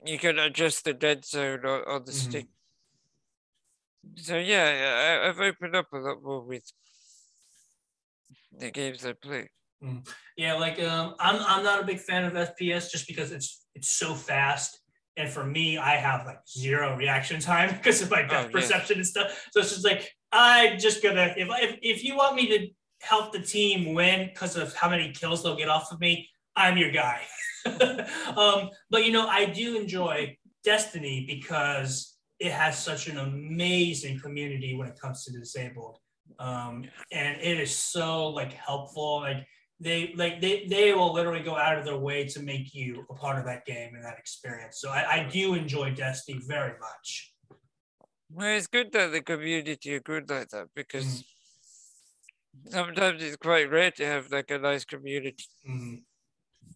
[0.05, 2.47] you can adjust the dead zone on, on the stick.
[4.17, 6.71] So yeah, I, I've opened up a lot more with
[8.51, 9.49] the games I play.
[10.37, 13.89] Yeah, like um, I'm I'm not a big fan of FPS just because it's it's
[13.89, 14.79] so fast,
[15.17, 18.51] and for me, I have like zero reaction time because of my depth Oh, yes.
[18.51, 19.47] perception and stuff.
[19.51, 22.67] So it's just like I'm just gonna if if if you want me to
[23.01, 26.77] help the team win because of how many kills they'll get off of me, I'm
[26.77, 27.21] your guy.
[28.35, 34.75] um, but you know, I do enjoy Destiny because it has such an amazing community
[34.75, 35.99] when it comes to disabled,
[36.39, 39.45] um, and it is so like helpful, like
[39.79, 43.13] they like they they will literally go out of their way to make you a
[43.13, 44.79] part of that game and that experience.
[44.81, 47.33] So I, I do enjoy Destiny very much.
[48.29, 51.23] Well, it's good that the community are good like that because
[52.69, 55.45] sometimes it's quite rare to have like a nice community.
[55.67, 56.03] Mhm.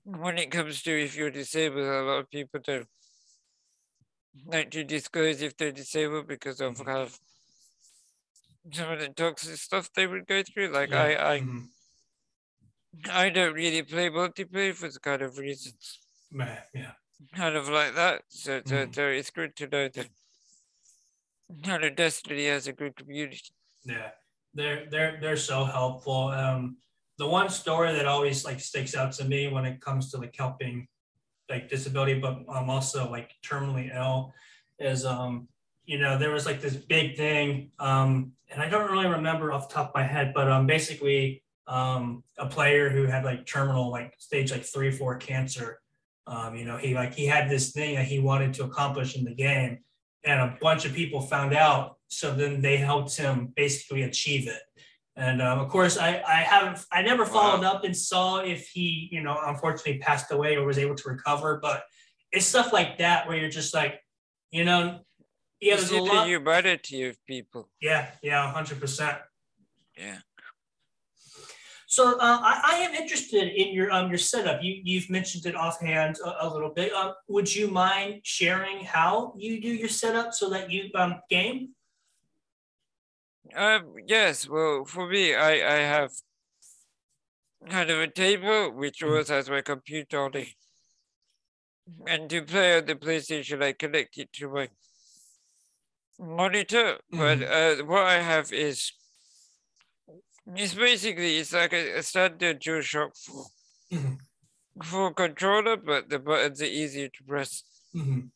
[0.05, 2.87] When it comes to if you're disabled, a lot of people don't
[4.45, 6.85] like to disclose if they're disabled because of Mhm.
[6.85, 7.19] kind of
[8.71, 10.69] some of the toxic stuff they would go through.
[10.69, 11.01] Like Yeah.
[11.01, 11.72] I, I, Mhm.
[13.11, 15.99] I don't really play multiplayer for the kind of reasons,
[16.73, 16.91] yeah.
[17.35, 18.23] kind of like that.
[18.27, 18.95] So, so, Mhm.
[18.95, 20.09] so it's good to know that
[21.63, 23.41] kind of Destiny has a good community.
[23.83, 24.11] Yeah,
[24.53, 26.27] they're they're they're so helpful.
[26.27, 26.77] Um,
[27.17, 30.35] the one story that always like sticks out to me when it comes to like
[30.35, 30.87] helping
[31.49, 34.33] like disability, but I'm also like terminally ill,
[34.79, 35.47] is um,
[35.85, 39.67] you know, there was like this big thing, um, and I don't really remember off
[39.67, 43.89] the top of my head, but um, basically um, a player who had like terminal
[43.91, 45.79] like stage like three four cancer.
[46.25, 49.23] Um, you know, he like he had this thing that he wanted to accomplish in
[49.25, 49.79] the game,
[50.23, 51.97] and a bunch of people found out.
[52.07, 54.61] So then they helped him basically achieve it.
[55.15, 59.09] And um, of course, I, I haven't, I never followed up and saw if he,
[59.11, 61.59] you know, unfortunately passed away or was able to recover.
[61.61, 61.83] But
[62.31, 63.99] it's stuff like that where you're just like,
[64.51, 64.99] you know,
[65.59, 66.27] yeah, You there's a lot.
[66.27, 67.69] humanity of people.
[67.79, 69.17] Yeah, yeah, hundred percent.
[69.97, 70.17] Yeah.
[71.93, 74.63] So uh, I, I am interested in your um your setup.
[74.63, 76.91] You you've mentioned it offhand a, a little bit.
[76.91, 81.75] Um, would you mind sharing how you do your setup so that you um game?
[83.55, 86.09] Um, yes, well, for me, I, I have
[87.69, 90.47] kind of a table which also has my computer on it.
[92.07, 94.69] And to play on the PlayStation, I connect it to my
[96.19, 96.97] monitor.
[97.11, 98.93] But uh, what I have is,
[100.47, 103.45] it's basically, it's like a, a standard DualShock 4,
[103.91, 104.17] Mhm.
[104.83, 107.63] 4 controller, but the buttons are easier to press.
[107.95, 108.31] Mhm.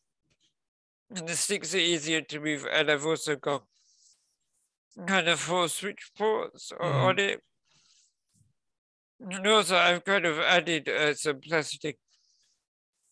[1.09, 2.65] And the sticks are easier to move.
[2.71, 3.63] And I've also got
[5.05, 7.03] kind of four switch ports Mhm.
[7.07, 7.43] on it.
[9.19, 11.97] And also, I've kind of added uh, some plastic,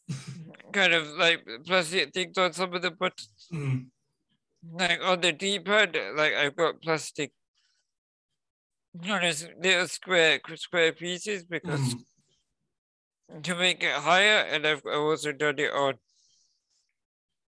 [0.73, 3.47] kind of like plastic things on some of the buttons.
[3.51, 3.89] Mhm.
[4.71, 7.31] Like on the D-pad, like I've got plastic,
[9.03, 12.05] kind of little square square pieces because Mhm.
[13.43, 15.99] to make it higher, and I've I've also done it on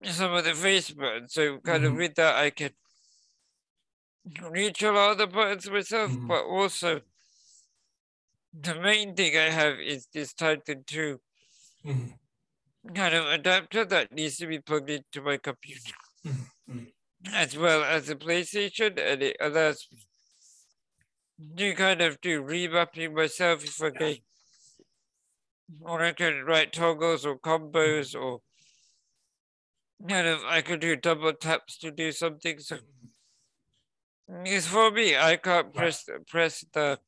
[0.04, 1.32] some of the face buttons.
[1.34, 1.96] So kind of Mhm.
[1.96, 2.72] with that, I can
[4.50, 6.28] reach a lot of the buttons myself, Mhm.
[6.28, 7.02] but also
[8.52, 11.20] the main thing I have is this Titan 2
[11.84, 12.20] Mhm.
[12.94, 15.94] kind of adapter that needs to be plugged into my computer.
[16.24, 16.90] Mhm.
[17.32, 20.02] as well as the PlayStation, and it allows me
[21.56, 24.16] to kind of do remapping myself if I can,
[25.80, 28.40] or I can write toggles or combos, or
[30.08, 32.58] kind of I could do double taps to do something.
[32.58, 32.78] So
[34.44, 35.16] it's for me.
[35.16, 36.98] I can't press press the,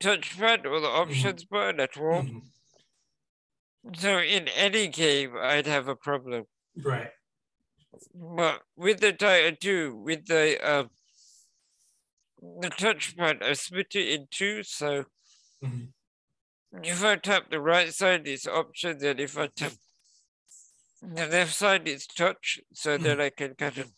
[0.00, 2.22] touchpad or the options button at all.
[2.22, 2.42] Mhm.
[3.96, 6.46] So in any game, I'd have a problem.
[6.76, 7.10] Right.
[8.14, 10.90] But with the Titan 2, with the um,
[12.60, 14.62] the touchpad, I split it in two.
[14.62, 15.04] So
[15.62, 15.92] Mhm.
[16.82, 19.72] if I tap the right side, it's options, and if I tap
[21.00, 22.60] the left side, it's touch.
[22.74, 23.92] So then I can kind of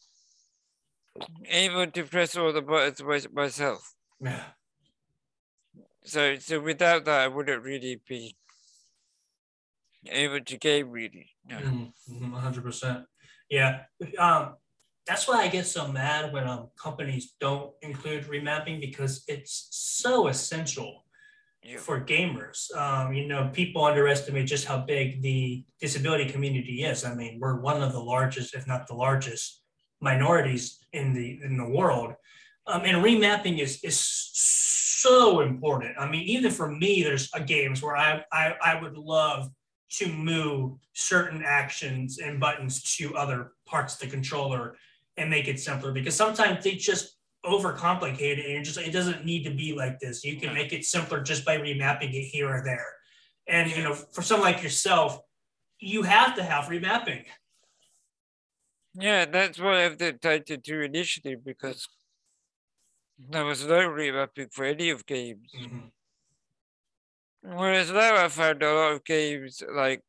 [1.46, 3.94] able to press all the buttons my, myself.
[4.20, 4.52] Yeah.
[6.04, 8.36] So so without that, I wouldn't really be
[10.06, 11.34] able to game really.
[11.44, 11.58] No.
[11.58, 11.92] Mhm.
[12.08, 12.32] Mhm.
[12.32, 13.08] 100%.
[13.48, 13.86] Yeah.
[14.18, 14.56] Um,
[15.06, 20.26] that's why I get so mad when um, companies don't include remapping because it's so
[20.28, 21.04] essential
[21.62, 21.78] Yeah.
[21.78, 22.58] for gamers.
[22.76, 27.04] Um, you know, people underestimate just how big the disability community is.
[27.04, 29.62] I mean, we're one of the largest, if not the largest,
[30.00, 32.14] minorities in the in the world.
[32.66, 35.96] Um, and remapping is is so important.
[35.98, 39.48] I mean, even for me, there's a games where I, I I would love
[39.98, 44.76] to move certain actions and buttons to other parts of the controller
[45.16, 49.44] and make it simpler because sometimes they just overcomplicate it and just it doesn't need
[49.44, 50.24] to be like this.
[50.24, 52.86] You can make it simpler just by remapping it here or there.
[53.46, 55.20] And you know, for someone like yourself,
[55.80, 57.24] you have to have remapping.
[58.94, 61.86] Yeah, that's what I've tried to do initially because
[63.18, 65.68] there was no remapping for any of games.
[67.40, 70.02] Whereas now I found a lot of games like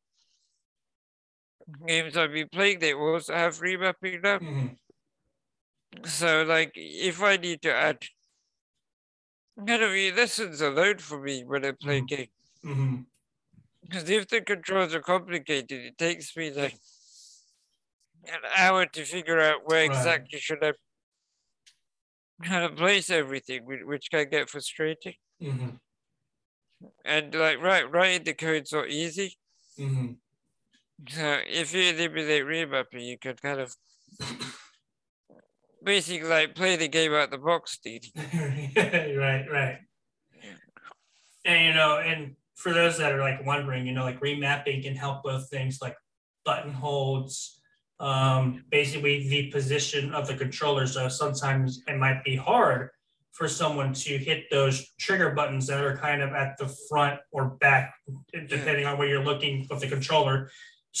[1.86, 4.40] games I've been playing, they also have remapping now.
[4.40, 4.76] Mhm.
[6.06, 8.04] So like if I need to add
[9.66, 12.08] kind of lessons alone for me when I play Mhm.
[12.08, 12.30] games.
[13.82, 16.78] Because if the controls are complicated, it takes me like
[18.24, 19.84] an hour to figure out where Right.
[19.84, 20.72] exactly should I
[22.42, 25.14] kind of place everything, whi- which can get frustrating.
[25.40, 25.78] Mhm.
[27.04, 29.36] And like right, writing the code's not easy.
[29.78, 30.18] Mhm.
[31.08, 33.74] So if you eliminate remapping, you can kind of
[35.88, 38.04] basically like play the game out the box, dude.
[38.76, 39.78] right, right.
[41.46, 44.94] And you know, and for those that are like wondering, you know, like remapping can
[44.94, 45.96] help with things like
[46.44, 47.62] button holds,
[48.00, 50.86] um, basically the position of the controller.
[50.86, 52.90] So sometimes it might be hard
[53.32, 57.46] for someone to hit those trigger buttons that are kind of at the front or
[57.60, 57.94] back,
[58.46, 60.50] depending on where you're looking with the controller,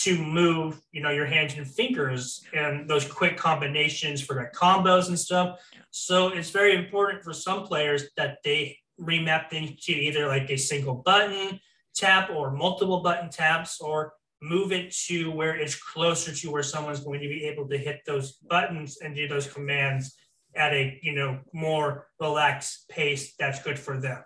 [0.02, 5.08] to move, you know, your hands and fingers and those quick combinations for like combos
[5.08, 5.60] and stuff.
[5.90, 10.56] So it's very important for some players that they remap things to either like a
[10.56, 11.58] single button
[11.94, 17.00] tap or multiple button taps or move it to where it's closer to where someone's
[17.00, 20.16] going to be able to hit those buttons and do those commands
[20.54, 24.22] at a you know more relaxed pace that's good for them.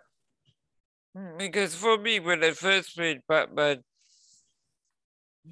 [1.16, 3.82] Mm, Because for me, when I first played Batman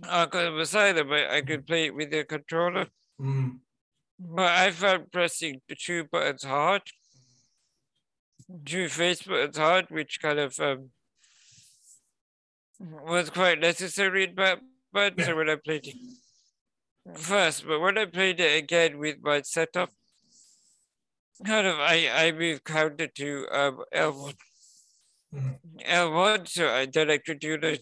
[0.03, 2.87] Arkham Asylum, I, I could play it with the controller,
[3.21, 3.61] Mhm.
[4.19, 6.83] but I found pressing the two buttons hard,
[8.65, 10.91] two face buttons hard, which kind of um,
[12.79, 15.15] was quite necessary in Batman.
[15.17, 15.27] Yeah.
[15.27, 15.97] So when I played it
[17.19, 19.91] first, but when I played it again with my setup,
[21.45, 24.35] kind of I, I moved counter to um, L1.
[25.35, 25.59] Mhm.
[25.85, 27.79] L1, so I, then I could do the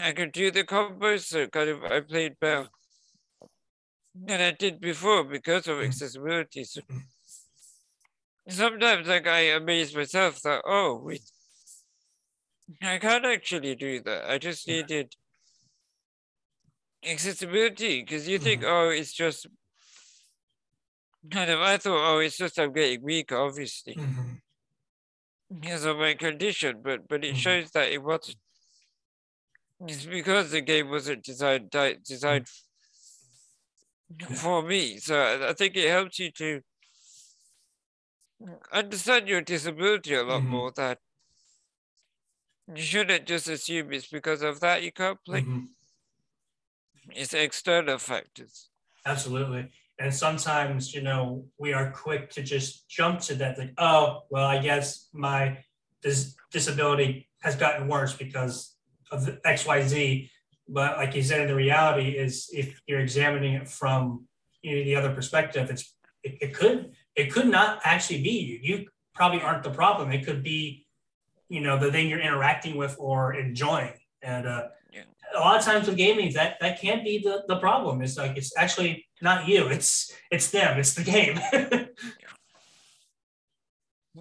[0.00, 2.68] I could do the combos, so kind of I played better
[4.14, 6.64] than I did before because of accessibility.
[6.64, 6.80] So
[8.48, 11.30] sometimes like I amaze myself that oh wait,
[12.82, 14.30] I can't actually do that.
[14.30, 15.16] I just needed
[17.04, 18.64] accessibility because you think Mhm.
[18.64, 19.46] oh it's just
[21.30, 24.40] kind of I thought oh it's just I'm getting weaker obviously Mhm.
[25.48, 27.38] because of my condition, but but it Mhm.
[27.38, 28.38] shows that it wasn't.
[29.80, 31.70] It's because the game wasn't designed
[32.04, 32.48] designed
[34.36, 34.98] for me.
[34.98, 36.60] So I, think it helps you to
[38.72, 40.46] understand your disability a lot Mhm.
[40.46, 40.72] more.
[40.72, 40.98] That
[42.68, 45.42] you shouldn't just assume it's because of that you can't play.
[45.42, 45.68] Mhm.
[47.10, 48.70] It's external factors.
[49.04, 49.70] Absolutely.
[49.98, 54.46] And sometimes, you know, we are quick to just jump to that, like, oh, well,
[54.46, 55.62] I guess my
[56.02, 58.73] dis- disability has gotten worse because
[59.14, 60.28] of the XYZ.
[60.68, 64.26] But like you said, the reality is if you're examining it from
[64.62, 68.58] you know, the other perspective, it's it, it could it could not actually be you.
[68.62, 70.10] You probably aren't the problem.
[70.10, 70.86] It could be,
[71.48, 73.92] you know, the thing you're interacting with or enjoying.
[74.22, 75.02] And uh, Yeah.
[75.36, 78.00] a lot of times with gaming, that that can't be the, the problem.
[78.02, 79.68] It's like it's actually not you.
[79.68, 80.78] It's it's them.
[80.80, 81.36] It's the game.
[81.52, 82.32] yeah.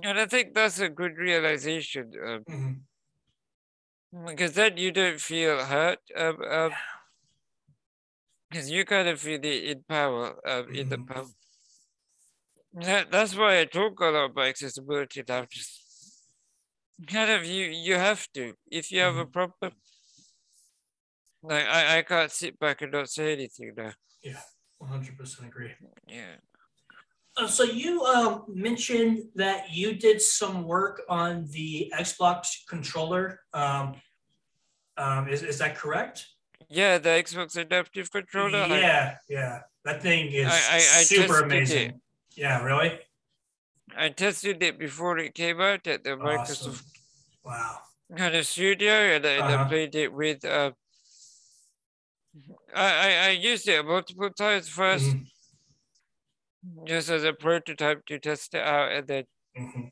[0.03, 2.75] And I think that's a good realization um, Mhm.
[4.26, 5.99] Because then you don't feel hurt.
[6.16, 6.72] Um, um,
[8.49, 11.07] because you kind of feel the in power, um, in the Mhm.
[11.07, 11.28] power.
[12.74, 15.45] That, that's why I talk a lot about accessibility now.
[15.49, 15.82] Just
[17.07, 19.74] kind of you you have to if you have a problem.
[21.43, 23.91] Like I, I can't sit back and not say anything now.
[24.78, 25.74] 100% agree.
[26.07, 26.36] Yeah.
[27.36, 33.39] Uh, so you um, mentioned that you did some work on the Xbox controller.
[33.53, 33.95] Um,
[34.97, 36.27] um, is, is that correct?
[36.69, 38.59] Yeah, the Xbox adaptive controller.
[38.59, 39.59] I- Yeah, yeah.
[39.84, 41.89] That thing is I- I- super amazing.
[41.89, 41.95] it.
[42.36, 42.99] Yeah, really?
[43.97, 46.84] I tested it before it came out at the Microsoft
[47.43, 47.79] Wow.
[48.15, 49.67] kind of studio, and I, Uh-huh.
[49.67, 50.45] played it with.
[50.45, 50.71] Uh,
[52.73, 55.27] I, I used it multiple times 1st Mhm,
[56.86, 59.89] just as a prototype to test it out, and then mhm.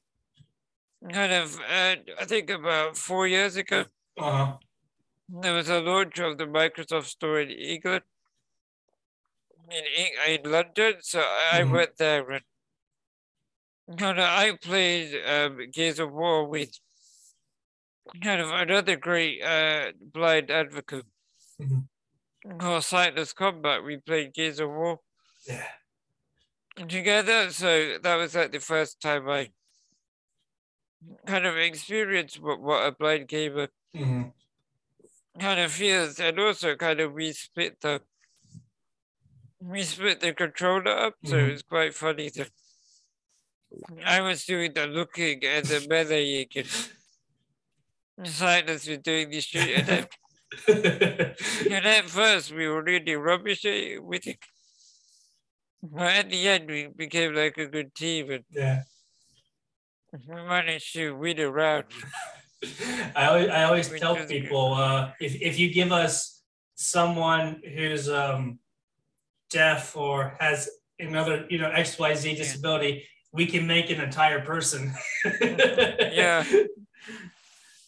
[1.12, 3.86] kind of uh, I think about four years ago
[4.18, 4.60] Uh-huh.
[5.28, 8.04] there was a launch of the Microsoft Store in England,
[9.72, 9.86] in
[10.44, 11.02] in London.
[11.02, 12.44] So I, I went there and
[13.98, 16.80] kind of I played um, Gears of War with
[18.24, 21.06] kind of another great uh, blind advocate
[21.60, 21.88] Mhm.
[22.60, 23.84] called Sightless Combat.
[23.84, 25.00] We played Gears of War
[25.48, 25.68] Yeah.
[26.88, 27.52] Together.
[27.52, 29.52] So that was like the first time I
[31.26, 34.34] kind of experienced what, what a blind gamer Mhm.
[35.40, 38.02] kind of feels, and also kind of we split the
[39.60, 42.50] we split the controller up, so it was quite funny that
[44.04, 46.50] I was doing the looking and the meleeing,
[48.18, 49.76] and Silas was doing the shooting.
[49.76, 50.08] And, then-
[51.72, 54.40] and at first, we were really rubbish with it,
[55.84, 58.82] but at the end, we became like a good team, and yeah.
[60.12, 61.86] we managed to win a round.
[63.16, 66.42] I always, I always tell people uh, if, if you give us
[66.76, 68.60] someone who's um,
[69.50, 70.70] deaf or has
[71.00, 74.94] another you know XYZ disability, we can make an entire person.
[75.42, 76.44] Yeah.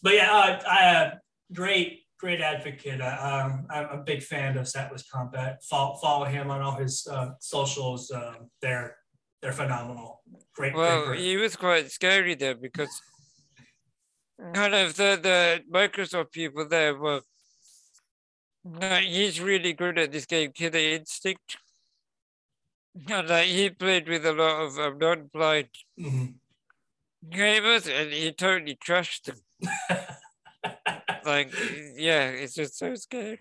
[0.02, 1.10] But yeah, uh, I, uh,
[1.50, 3.00] great, great advocate.
[3.00, 5.62] Uh, um, I'm a big fan of Sightless Combat.
[5.64, 8.10] Follow, follow him on all his uh, socials.
[8.10, 8.96] Um, they're
[9.42, 10.22] they're phenomenal.
[10.54, 10.74] Great.
[10.74, 13.02] Well, great, he was quite scary there because
[14.54, 17.20] kind of the, the Microsoft people there were.
[18.80, 21.58] Uh, he's really good at this game, Killer Instinct.
[23.10, 25.68] And uh, he played with a lot of um, non-blind
[26.00, 26.34] Mhm.
[27.28, 29.36] gamers, and he totally trashed them.
[31.24, 31.52] Like,
[31.96, 33.38] yeah, it's just so scary.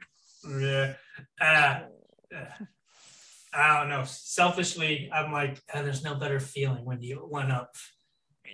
[0.47, 0.93] Yeah.
[1.39, 1.79] Uh,
[3.53, 4.03] I don't know.
[4.05, 7.75] Selfishly, I'm like, oh, there's no better feeling when you one up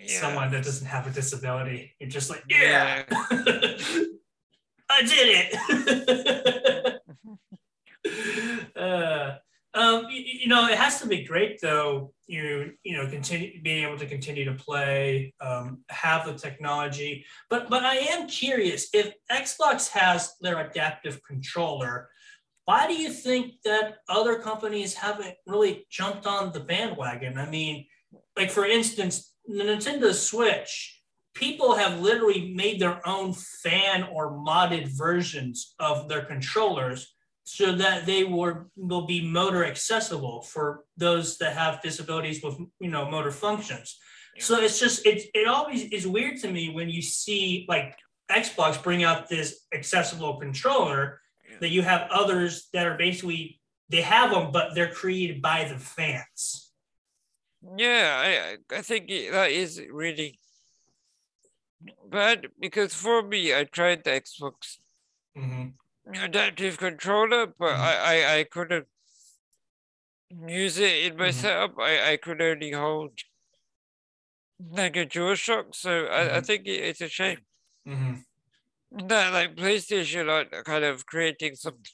[0.03, 0.19] Yeah.
[0.21, 1.95] someone that doesn't have a disability.
[1.99, 3.03] You're just like, yeah,
[4.89, 7.01] I did it.
[8.75, 9.36] uh,
[9.74, 12.11] um, you, you know, it has to be great though.
[12.28, 17.26] You you know, continue being able to continue to play, um, have the technology.
[17.49, 22.09] But but I am curious if Xbox has their adaptive controller.
[22.65, 27.38] Why do you think that other companies haven't really jumped on the bandwagon?
[27.38, 27.86] I mean,
[28.38, 31.01] like for instance, the Nintendo Switch,
[31.34, 37.13] people have literally made their own fan or modded versions of their controllers
[37.50, 42.89] so that they were will be motor accessible for those that have disabilities with you
[42.91, 43.97] know motor functions.
[44.38, 47.97] So it's just it it always is weird to me when you see like
[48.32, 51.20] Xbox bring out this accessible controller
[51.60, 55.80] that you have others that are basically they have them but they're created by the
[55.80, 56.72] fans.
[57.78, 60.39] Yeah, I I- think that is really
[62.08, 64.78] bad because for me, I tried the Xbox
[65.36, 65.74] Mhm.
[66.16, 67.80] Adaptive controller, but Mhm.
[67.80, 68.88] I, I I couldn't
[70.47, 71.32] use it in my Mhm.
[71.32, 71.78] setup.
[71.80, 73.20] I I could only hold
[74.60, 76.41] like a DualShock, so I, I Mhm.
[76.41, 77.45] think it, it's a shame
[77.86, 78.24] Mhm.
[78.91, 81.86] that like PlayStation are kind of creating something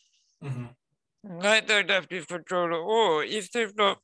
[1.23, 4.01] like the adaptive controller, or if they've not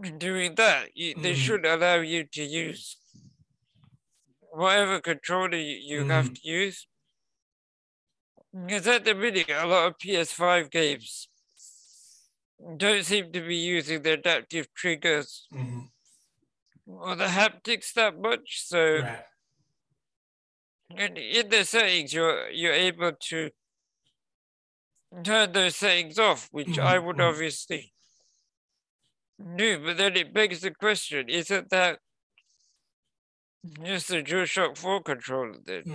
[0.00, 2.98] been doing that, you, they should allow you to use
[4.52, 6.86] whatever controller you, you have to use.
[8.52, 11.28] Because at the minute, a lot of PS5 games
[12.78, 15.90] don't seem to be using the adaptive triggers Mhm.
[16.86, 18.62] or the haptics that much.
[18.66, 19.24] So Right.
[20.96, 23.50] in, in the settings, you're you're able to
[25.22, 27.20] turn those settings off, which I Mhm, would mhm.
[27.20, 27.94] obviously
[29.56, 29.82] do.
[29.84, 32.00] But then it begs the question: Isn't that
[33.82, 35.86] just a DualShock 4 controller then?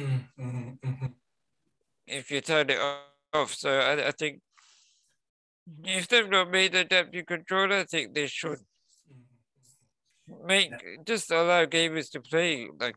[2.07, 2.79] If you turn it
[3.33, 4.41] off, so I, I think
[5.83, 8.59] if they've not made adaptive controller, I think they should
[10.43, 10.71] make
[11.05, 12.95] just allow gamers to play like.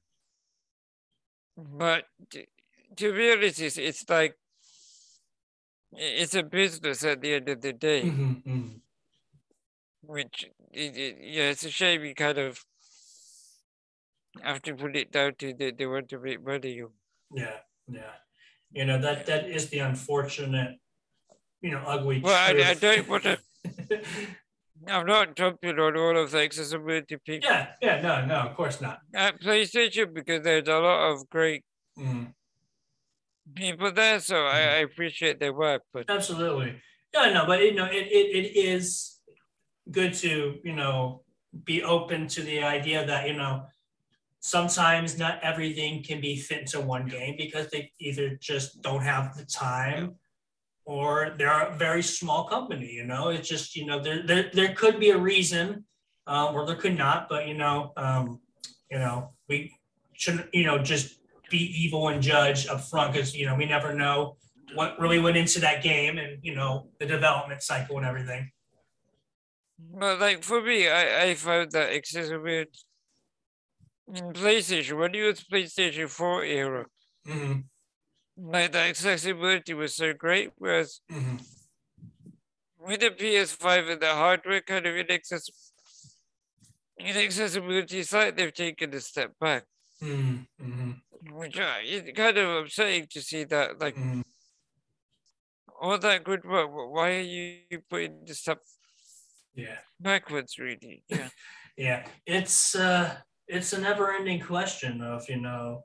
[1.57, 2.47] But t-
[2.97, 4.35] to be honest, it's, it's like
[5.93, 8.03] it's a business at the end of the day.
[8.03, 8.43] Mhm.
[8.45, 8.81] Mhm.
[10.03, 12.65] which it, it, yeah, it's a shame you kind of
[14.43, 16.81] have to put it down to they, they want to make money.
[16.81, 16.93] or-
[17.35, 17.59] Yeah.
[17.91, 18.13] Yeah.
[18.73, 20.79] You know that that is the unfortunate,
[21.63, 23.39] you know, ugly Well, I, I don't want to
[24.87, 28.81] I'm not jumping on all of the accessibility people yeah, yeah, no, no, of course
[28.81, 29.01] not.
[29.15, 31.65] at PlayStation because there's a lot of great
[31.99, 32.33] Mhm.
[33.55, 35.83] people there, so I, I appreciate their work.
[35.93, 36.81] But Absolutely.
[37.15, 39.19] Yeah, no, but you know, it, it, it is
[39.91, 41.25] good to, you know,
[41.65, 43.67] be open to the idea that, you know,
[44.41, 49.37] sometimes not everything can be fit into one game because they either just don't have
[49.37, 50.15] the time
[50.85, 53.29] or they're a very small company, you know.
[53.29, 55.85] It's just, you know, there there, there could be a reason,
[56.27, 58.41] um, or there could not, but you know, um,
[58.91, 59.75] you know, we
[60.15, 61.19] shouldn't, you know, just
[61.51, 64.37] be evil and judge up front because you know we never know
[64.75, 68.51] what really went into that game and you know the development cycle and everything.
[69.79, 72.67] But like for me, I, I found that accessibility in
[74.13, 76.87] PlayStation, when you was PlayStation 4 era,
[77.27, 77.61] Mm-hmm.
[78.51, 81.37] like the accessibility was so great, whereas Mm-hmm.
[82.79, 85.57] with the PS5 and the hardware kind of inaccessible
[86.99, 89.65] inaccessibility side, they've taken a step back.
[90.03, 90.91] Mm-hmm.
[91.33, 94.21] Which uh, it's kind of upsetting to see that like Mm-hmm.
[95.81, 97.59] all that good work, why are you
[97.91, 98.59] putting this stuff
[99.55, 99.79] Yeah.
[100.01, 101.03] backwards really?
[101.09, 101.29] Yeah.
[101.77, 102.07] Yeah.
[102.27, 103.15] It's uh
[103.49, 105.85] it's a never ending question of, you know,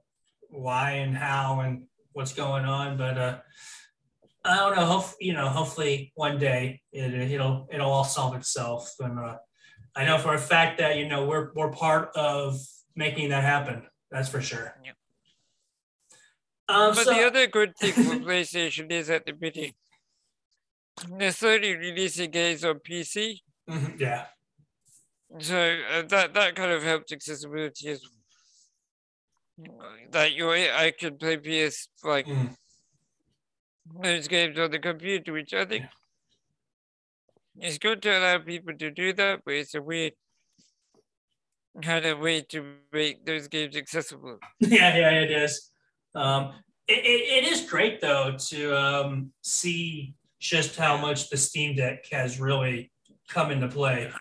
[0.49, 2.97] why and how and what's going on.
[2.97, 3.37] But uh
[4.45, 8.93] I don't know, hope you know, hopefully one day it it'll it'll all solve itself.
[8.99, 9.37] And uh
[9.95, 12.59] I know for a fact that, you know, we're we're part of
[12.95, 13.83] making that happen.
[14.11, 14.75] That's for sure.
[14.83, 14.91] Yeah.
[16.69, 19.73] Um, But so, the other good thing for PlayStation is at the beginning,
[21.17, 23.41] they're slowly releasing games on PC.
[23.69, 24.27] Mhm, yeah.
[25.39, 28.01] So uh, that that kind of helped accessibility as
[30.11, 32.55] that you I could play PS like Mm.
[34.01, 35.85] those games on the computer, which I think
[37.59, 40.13] it's good to allow people to do that, but it's a weird
[41.81, 44.39] kind of way to make those games accessible.
[44.59, 45.71] yeah, yeah, it is.
[46.15, 46.53] Um,
[46.87, 52.05] it, it, it is great though to um, see just how much the Steam Deck
[52.11, 52.91] has really
[53.27, 54.11] come into play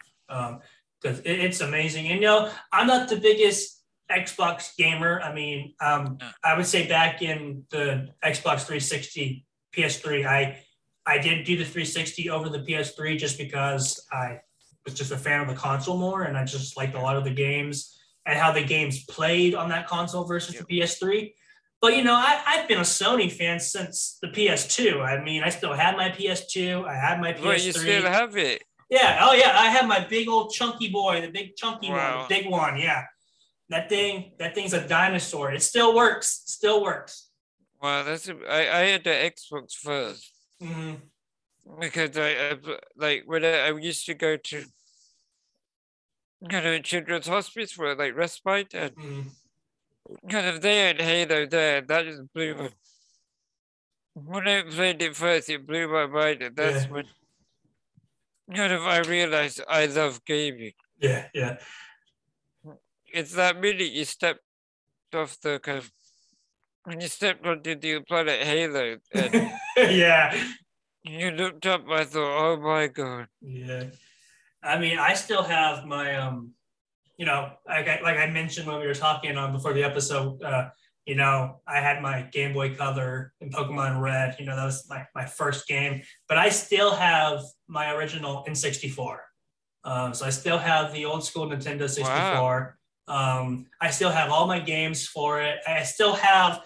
[1.03, 2.07] because it, it's amazing.
[2.07, 5.21] And you know, I'm not the biggest Xbox gamer.
[5.21, 6.19] I mean, um.
[6.45, 9.45] I would say back in the Xbox 360,
[9.75, 10.59] PS3, I
[11.07, 14.41] I did do the 360 over the PS3 just because I
[14.85, 17.25] was just a fan of the console more, and I just liked a lot of
[17.25, 21.33] the games and how the games played on that console versus the PS3.
[21.81, 25.05] But you know, I, I've been a Sony fan since the PS2.
[25.05, 26.87] I mean, I still had my PS2.
[26.87, 28.05] I had my But you still PS3.
[28.05, 28.63] have it.
[28.93, 29.21] Yeah.
[29.23, 32.27] Oh yeah, I have my big old chunky boy, the big chunky one, Wow.
[32.29, 32.77] the big one.
[32.79, 33.05] Yeah.
[33.71, 35.51] That thing, that thing's a dinosaur.
[35.51, 36.43] It still works.
[36.45, 37.31] Still works.
[37.81, 40.31] Well, that's a, I, I had the Xbox first
[40.61, 40.95] hmm
[41.81, 42.59] because I, I
[42.97, 44.65] like when I, I used to go to
[46.51, 49.23] kind of children's hospice for like respite and hmm
[50.29, 51.81] kind of they had Halo there.
[51.81, 52.69] That just blew my.
[54.15, 56.91] When I played it first, it blew my mind, and that's Yeah.
[56.93, 57.05] when
[58.53, 60.73] kind of I realized I love gaming.
[61.01, 61.27] Yeah.
[61.35, 61.57] Yeah.
[63.13, 64.41] It's that minute you stepped
[65.15, 65.91] off the kind of
[66.85, 70.35] when you stepped onto the planet Halo and yeah.
[71.05, 73.29] you looked up, I thought, oh my god.
[73.41, 73.85] Yeah.
[74.63, 76.55] I mean, I still have my um,
[77.17, 80.43] you know, like I, like I mentioned when we were talking on before the episode,
[80.43, 80.71] uh,
[81.07, 84.37] you know, I had my Game Boy Color and Pokemon Red.
[84.39, 89.19] You know, that was my, my first game, but I still have my original N64.
[89.85, 92.79] Um, so I still have the old school Nintendo 64.
[93.09, 95.59] Um, I still have all my games for it.
[95.67, 96.61] I still have.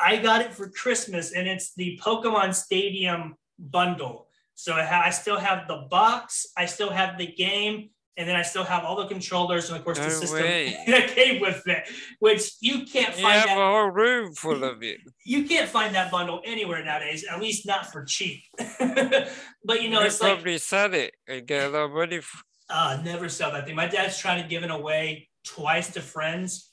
[0.00, 4.26] I got it for Christmas, and it's the Pokemon Stadium bundle.
[4.54, 8.36] So I, ha- I still have the box, I still have the game, and then
[8.36, 10.38] I still have all the controllers and of course No the system
[10.86, 11.88] that came with it,
[12.18, 15.00] which you can't You find have a whole room full of it.
[15.24, 18.42] You can't find that bundle anywhere nowadays, at least not for cheap.
[18.58, 22.20] but you know, you it's like probably sell it and get a lot of money.
[22.20, 22.38] For,
[22.68, 23.76] uh, never sell that thing.
[23.76, 26.70] My dad's trying to give it away twice to friends,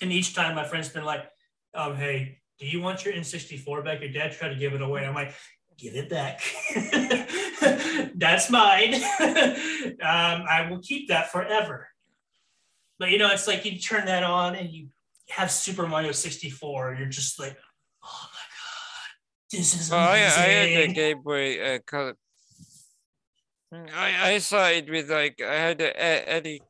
[0.00, 1.28] and each time my friend's been like,
[1.74, 5.04] "Um, hey, do you want your N64 back?" Your dad tried to give it away.
[5.04, 5.34] I'm like,
[5.76, 6.40] "Give it back.
[8.14, 8.94] That's mine.
[9.20, 11.88] um, I will keep that forever."
[12.98, 14.88] But you know, it's like you turn that on and you
[15.30, 16.96] have Super Mario 64.
[16.98, 17.56] You're just like,
[18.04, 22.16] "Oh my god, this is well, I, I had the amazing." Game Boy uh, Color.
[23.72, 26.62] I, I started with like, I had a, a, Eddie.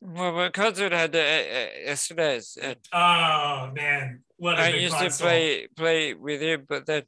[0.00, 4.80] Well, my cousin had the uh, uh, SNES, and oh man, what a I good
[4.80, 4.80] console!
[4.80, 5.10] I used console.
[5.10, 7.02] to play play with him, but then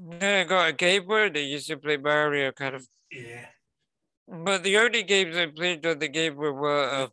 [0.00, 2.86] Then I got a Game Boy that used to play Mario kind of.
[3.10, 3.46] Yeah.
[4.28, 7.08] But the only games I played on the Game were uh,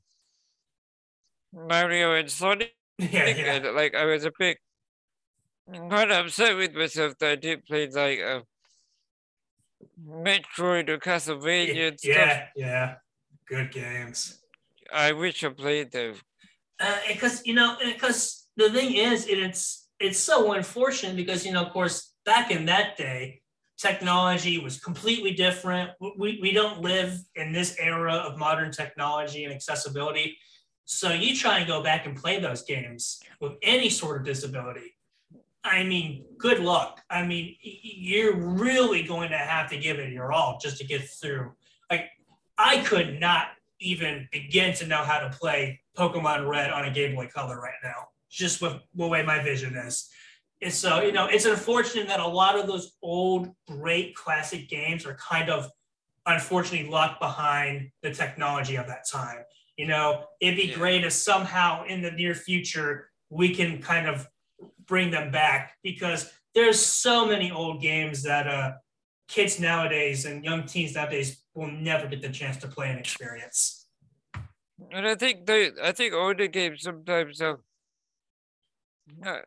[1.53, 2.75] Mario and Sonic.
[2.99, 3.53] Yeah, yeah.
[3.53, 4.57] And, like I was a bit
[5.71, 8.41] kind of upset with myself that I didn't play like uh,
[10.05, 12.15] Metroid or Castlevania and stuff.
[12.15, 12.95] Yeah, yeah.
[13.47, 14.39] Good games.
[14.93, 16.15] I wish I played them.
[17.07, 21.63] because Uh, you know, because the thing is, it's it's so unfortunate because you know,
[21.63, 23.41] of course, back in that day,
[23.79, 25.89] technology was completely different.
[25.99, 30.37] We we don't live in this era of modern technology and accessibility.
[30.85, 34.95] So you try and go back and play those games with any sort of disability.
[35.63, 37.01] I mean, good luck.
[37.09, 41.01] I mean, you're really going to have to give it your all just to get
[41.01, 41.51] through.
[41.91, 42.05] Like,
[42.57, 43.47] I could not
[43.79, 47.81] even begin to know how to play Pokemon Red on a Game Boy Color right
[47.83, 47.99] now,
[48.29, 50.09] just with the way my vision is.
[50.61, 55.05] And so, you know, it's unfortunate that a lot of those old, great classic games
[55.05, 55.69] are kind of
[56.25, 59.43] unfortunately locked behind the technology of that time.
[59.77, 60.75] You know, it'd be Yeah.
[60.75, 64.27] great if somehow in the near future we can kind of
[64.85, 68.73] bring them back because there's so many old games that uh,
[69.29, 73.87] kids nowadays and young teens nowadays will never get the chance to play and experience.
[74.91, 77.59] And I think they, I think older games sometimes are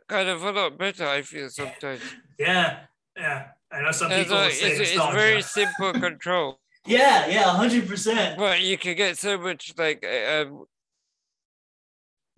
[0.08, 1.06] kind of a lot better.
[1.06, 2.00] I feel sometimes.
[2.38, 2.80] Yeah,
[3.16, 3.48] yeah.
[3.70, 5.16] I know some It's, people like, say it's, it's nostalgia.
[5.18, 8.36] very simple control, Yeah, yeah, hundred percent.
[8.38, 10.64] but you can get so much like uh, um,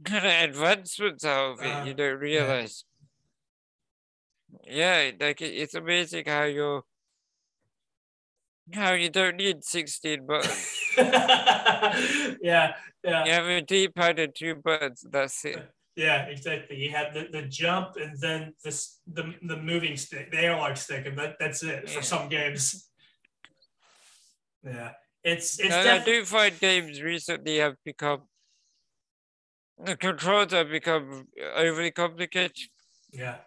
[0.05, 1.66] kind of advancements out of it.
[1.70, 2.85] Uh, you don't realize.
[4.66, 6.83] Yeah, like it, it's amazing how you're
[8.72, 10.79] how you don't need sixteen buttons.
[10.97, 15.05] yeah, yeah, You have a D-pad and two buttons.
[15.11, 15.68] That's it.
[15.97, 16.76] yeah, exactly.
[16.76, 21.07] You have the, the jump and then this the the moving stick, the analog stick,
[21.07, 22.90] and that, that's it for some games.
[24.62, 24.92] Yeah,
[25.22, 28.22] it's it's And I do find games recently have become
[29.78, 32.57] the controls have become overly complicated
[33.12, 33.38] yeah.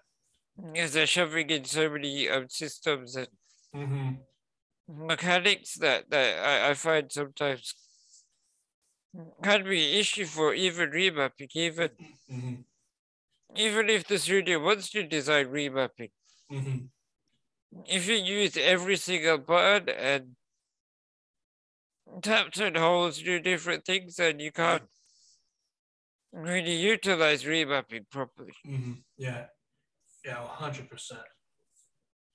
[0.73, 3.27] because they're shoving in so many um, systems and
[3.73, 4.09] hmm
[4.87, 7.75] mechanics that, that I, I find sometimes
[9.43, 11.89] can be issue for even remapping, even
[12.29, 12.55] hmm
[13.55, 16.11] even if the studio wants to design remapping.
[16.49, 16.77] hmm
[17.85, 20.35] If you use every single button and
[22.21, 24.83] taps and holds do different things, then you can't
[26.31, 28.53] really utilize remapping properly.
[28.65, 29.45] hmm Yeah,
[30.25, 31.21] yeah, hundred percent.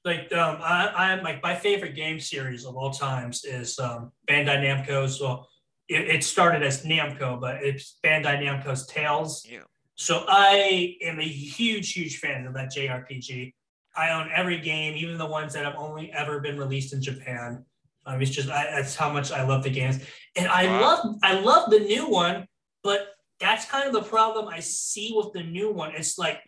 [0.04, 4.58] Like um, I, I'm like my favorite game series of all times is um, Bandai
[4.60, 5.20] Namco's.
[5.20, 5.48] Well,
[5.95, 9.47] it, it started as Namco, but it's Bandai Namco's Tales.
[9.49, 9.61] Yeah.
[9.97, 13.53] So I am a huge, huge fan of that JRPG.
[13.95, 17.64] I own every game, even the ones that have only ever been released in Japan.
[18.07, 20.01] Um, it's just I, that's how much I love the games,
[20.34, 20.80] and I Wow.
[20.80, 22.47] love I love the new one,
[22.82, 25.93] but that's kind of the problem I see with the new one.
[25.95, 26.40] It's like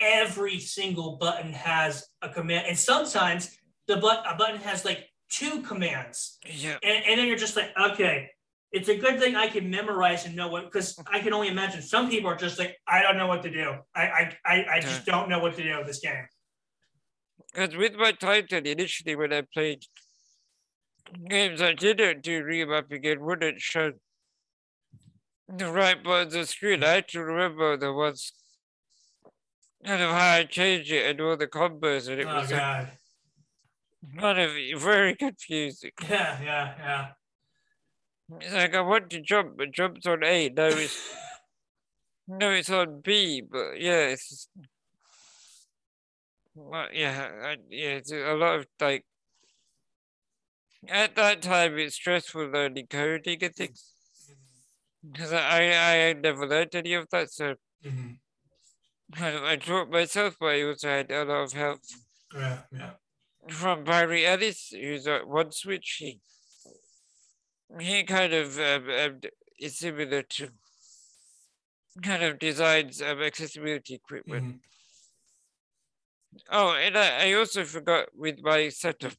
[0.00, 3.54] every single button has a command, and sometimes
[3.86, 6.78] the but a button has like two commands, Yeah.
[6.82, 8.30] and, and then you're just like, okay,
[8.70, 11.80] it's a good thing I can memorize and know what because I can only imagine
[11.82, 13.74] some people are just like, I don't know what to do.
[13.94, 16.26] I I, I, I just don't know what to do with this game.
[17.54, 19.84] Because with my Titan, initially when I played
[21.28, 23.92] games I didn't do remapping, it wouldn't show
[25.48, 26.84] the right buttons on the screen.
[26.84, 28.32] I had to remember the ones
[29.84, 32.60] kind of how I changed it and all the combos, and it oh was like,
[32.60, 32.90] god.
[34.18, 35.92] kind of very confusing.
[36.02, 37.08] Yeah, yeah, yeah.
[38.30, 40.48] It's like I want to jump, but jump's on A.
[40.48, 40.96] No, it's
[42.26, 43.40] no, it's on B.
[43.40, 44.48] But yeah, it's
[46.54, 47.90] well, yeah, I, yeah.
[47.90, 49.04] It's a lot of like
[50.88, 53.92] at that time it's stressful learning coding and things
[55.02, 57.30] because I I never learned any of that.
[57.30, 58.12] So hmm
[59.12, 61.80] kind of I taught myself, but I also had a lot of help
[62.34, 62.90] Yeah, yeah.
[63.48, 65.96] from Barrie Ellis, who's at One Switch.
[65.98, 66.20] He,
[67.80, 69.20] he kind of um, um,
[69.58, 70.50] is similar to
[72.02, 74.44] kind of designs um, accessibility equipment.
[74.44, 74.60] Mhm.
[76.50, 79.14] Oh, and I, I also forgot with my setup,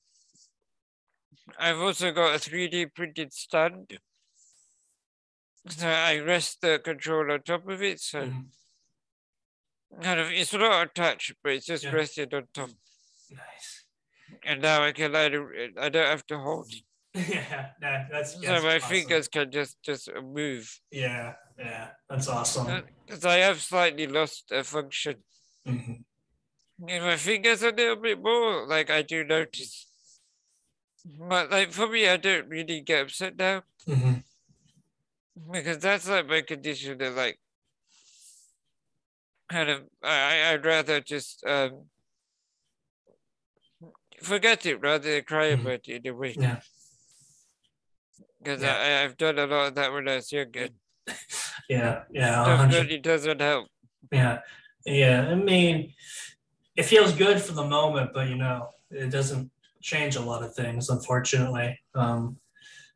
[1.58, 4.00] I've also got a 3D printed stand.
[5.68, 8.00] So I rest the control on top of it.
[8.00, 8.52] So Mhm.
[10.02, 11.91] kind of it's not attached, but it's just Yeah.
[11.91, 12.70] rested on top.
[13.30, 13.86] Nice.
[14.43, 16.72] And now I can either I don't have to hold.
[16.74, 16.84] it.
[17.16, 18.82] Yeah, that, that's, So that's my awesome.
[18.82, 20.80] fingers can just just move.
[20.91, 22.84] Yeah, yeah, that's awesome.
[23.05, 25.24] Because I have slightly lost a function
[25.66, 26.03] Mhm.
[26.88, 29.88] if my fingers a little bit more, like I do notice.
[31.03, 34.20] But like for me, I don't really get upset now hmm
[35.51, 37.39] because that's like my condition that like
[39.49, 41.89] kind of I I'd rather just um
[44.22, 45.60] forget it rather than cry Mhm.
[45.60, 46.39] about it in a way.
[46.39, 46.62] Yeah.
[48.41, 48.75] Because Yeah.
[48.75, 50.69] I I've done a lot of that when I was younger.
[51.69, 53.67] Yeah, yeah, a hundred- doesn't help.
[54.11, 54.39] yeah,
[54.85, 55.27] yeah.
[55.29, 55.93] I mean,
[56.75, 60.55] it feels good for the moment, but you know, it doesn't change a lot of
[60.55, 61.77] things, unfortunately.
[61.93, 62.37] Um,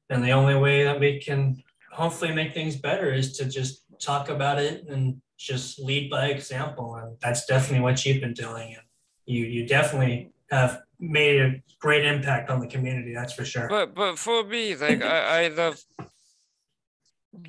[0.10, 4.30] and the only way that we can hopefully make things better is to just talk
[4.30, 6.96] about it and just lead by example.
[6.96, 8.74] And that's definitely what you've been doing.
[8.74, 8.86] And
[9.26, 13.14] you you definitely have made a great impact on the community.
[13.14, 13.68] That's for sure.
[13.68, 15.80] But but for me, like I, I love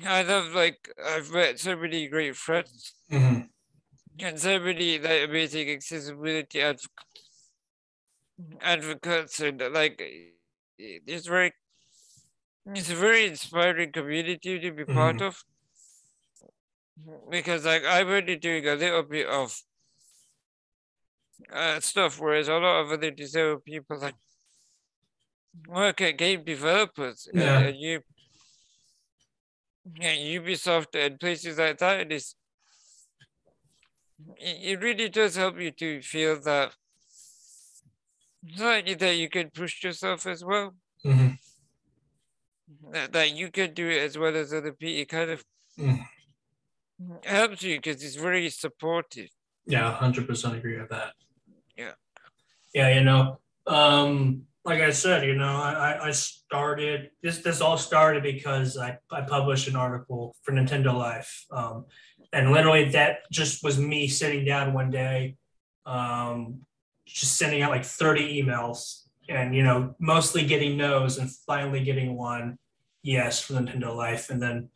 [0.05, 3.49] I love like I've met so many great friends Mhm.
[4.19, 6.89] and so many like amazing accessibility advocates
[8.61, 10.01] advocates and like
[10.77, 11.53] it's very
[12.73, 15.43] it's a very inspiring community to be part of
[17.29, 19.61] because like I'm only doing a little bit of
[21.51, 24.15] uh, stuff whereas a lot of other disabled people like
[25.67, 27.59] work at game developers Yeah.
[27.59, 28.01] and you
[29.99, 32.35] yeah, Ubisoft and places like that and it's
[34.37, 36.75] it, really does help you to feel that
[38.59, 41.37] only that you can push yourself as well, Mhm.
[42.91, 45.01] that, that you can do it as well as other people.
[45.01, 45.43] It kind of
[45.77, 46.05] Mm.
[47.25, 49.29] helps you because it's very supportive.
[49.65, 51.13] Yeah, hundred percent agree with that.
[51.77, 51.93] Yeah.
[52.73, 57.39] Yeah, you know, um, like I said, you know, I, I- started this.
[57.39, 61.85] This all started because I, I published an article for Nintendo Life, um,
[62.31, 65.35] and literally that just was me sitting down one day,
[65.85, 66.61] um,
[67.05, 72.15] just sending out like thirty emails, and you know, mostly getting no's, and finally getting
[72.15, 72.57] one
[73.03, 74.69] yes for Nintendo Life, and then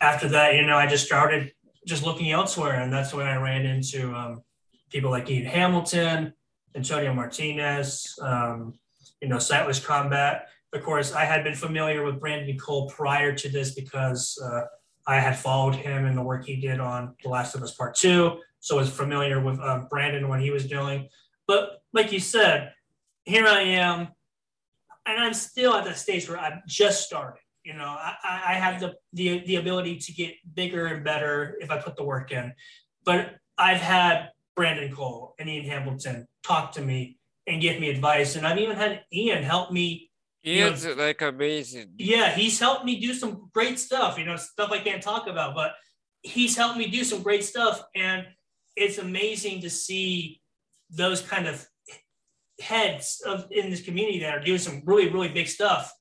[0.00, 1.52] after that, you know, I just started
[1.88, 4.42] just looking elsewhere, and that's when I ran into um,
[4.90, 6.34] people like Ian Hamilton,
[6.76, 8.74] Antonio Martinez, um,
[9.22, 10.48] you know, Sightless Combat.
[10.74, 14.64] Of course, I had been familiar with Brandon Cole prior to this because uh,
[15.06, 17.96] I had followed him and the work he did on The Last of Us Part
[17.96, 21.08] Two, so was familiar with um, Brandon when he was doing.
[21.46, 22.74] But like you said,
[23.24, 24.08] here I am,
[25.06, 27.40] and I'm still at the stage where I've just started.
[27.68, 31.70] You know, I, I have the, the the ability to get bigger and better if
[31.70, 32.54] I put the work in.
[33.04, 38.36] But I've had Brandon Cole and Ian Hamilton talk to me and give me advice,
[38.36, 40.10] and I've even had Ian help me.
[40.40, 40.68] He Yeah.
[40.68, 41.90] is like amazing.
[41.98, 44.18] Yeah, he's helped me do some great stuff.
[44.18, 45.72] You know, stuff I can't talk about, but
[46.22, 48.26] he's helped me do some great stuff, and
[48.76, 50.40] it's amazing to see
[50.88, 51.66] those kind of
[52.62, 55.92] heads of in this community that are doing some really really big stuff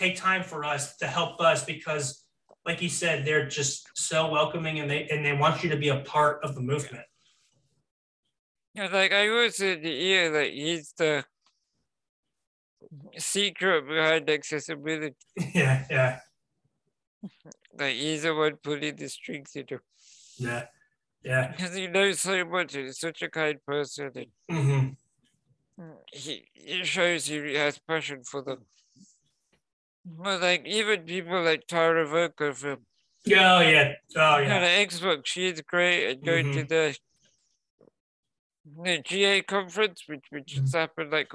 [0.00, 2.26] take time for us to help us because
[2.66, 5.88] like you said they're just so welcoming and they and they want you to be
[5.90, 7.06] a part of the movement
[8.74, 11.24] Yeah, like I was in the ear that he's the
[13.18, 15.16] secret behind accessibility.
[15.54, 16.20] yeah yeah
[17.78, 19.78] Like he's the one pulling the strings, you know,
[20.38, 20.66] yeah
[21.24, 24.10] yeah because he knows so much and he's such a kind person.
[24.14, 24.88] And hmm
[26.12, 28.66] he it shows he has passion for them.
[30.04, 32.86] But like even people like Tara Voelker from
[33.26, 34.60] yeah oh yeah oh yeah.
[34.60, 36.96] the Xbox, she's great and going to the
[38.64, 40.72] the GA conference, which which Mhm.
[40.72, 41.30] happened like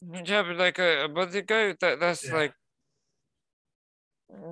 [0.00, 1.74] which happened like a, a month ago.
[1.80, 2.34] That that's Yeah.
[2.34, 2.54] like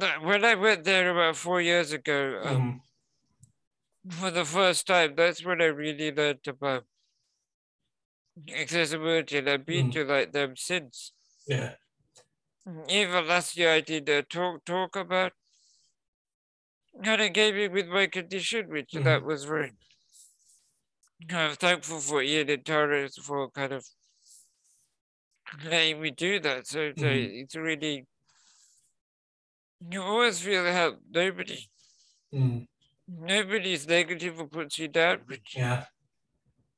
[0.00, 2.80] that when I went there about four years ago, um, Mhm.
[4.10, 6.86] for the first time, that's when I really learned about
[8.48, 9.92] accessibility, and I've been Mm.
[9.92, 11.12] to like them since.
[11.46, 11.76] yeah
[12.88, 15.34] Even last year, I did a talk talk about
[17.02, 19.02] kind of gaming with my condition, which Mhm.
[19.02, 19.72] that was very
[21.28, 23.86] kind of thankful for Ian and Tara for kind of
[25.64, 26.66] letting me do that.
[26.66, 27.30] So, so Mhm.
[27.40, 28.06] it's really
[29.90, 31.00] you always feel help.
[31.08, 31.68] Nobody,
[32.32, 32.66] Mm.
[33.08, 35.86] nobody's negative or puts you down, which yeah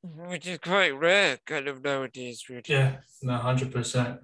[0.03, 2.49] which is quite rare, kind of nowadays.
[2.49, 4.22] Really, yeah no 100%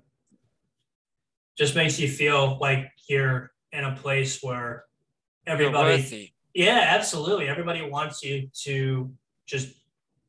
[1.57, 4.85] just makes you feel like you're in a place where
[5.47, 6.33] everybody.
[6.55, 7.49] Yeah, absolutely.
[7.49, 9.13] Everybody wants you to
[9.47, 9.75] just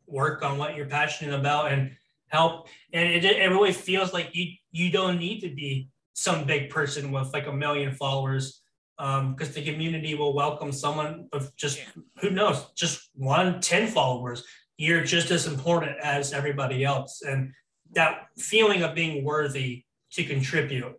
[0.08, 1.92] work on what you're passionate about and
[2.28, 2.68] help.
[2.94, 7.12] And it, it really feels like you you don't need to be some big person
[7.12, 8.62] with like a million followers
[8.98, 12.04] um, because the community will welcome someone with just Yeah.
[12.22, 14.44] who knows just one, 10 followers
[14.78, 17.22] you're just as important as everybody else.
[17.22, 17.54] And
[17.94, 20.94] that feeling of being worthy to contribute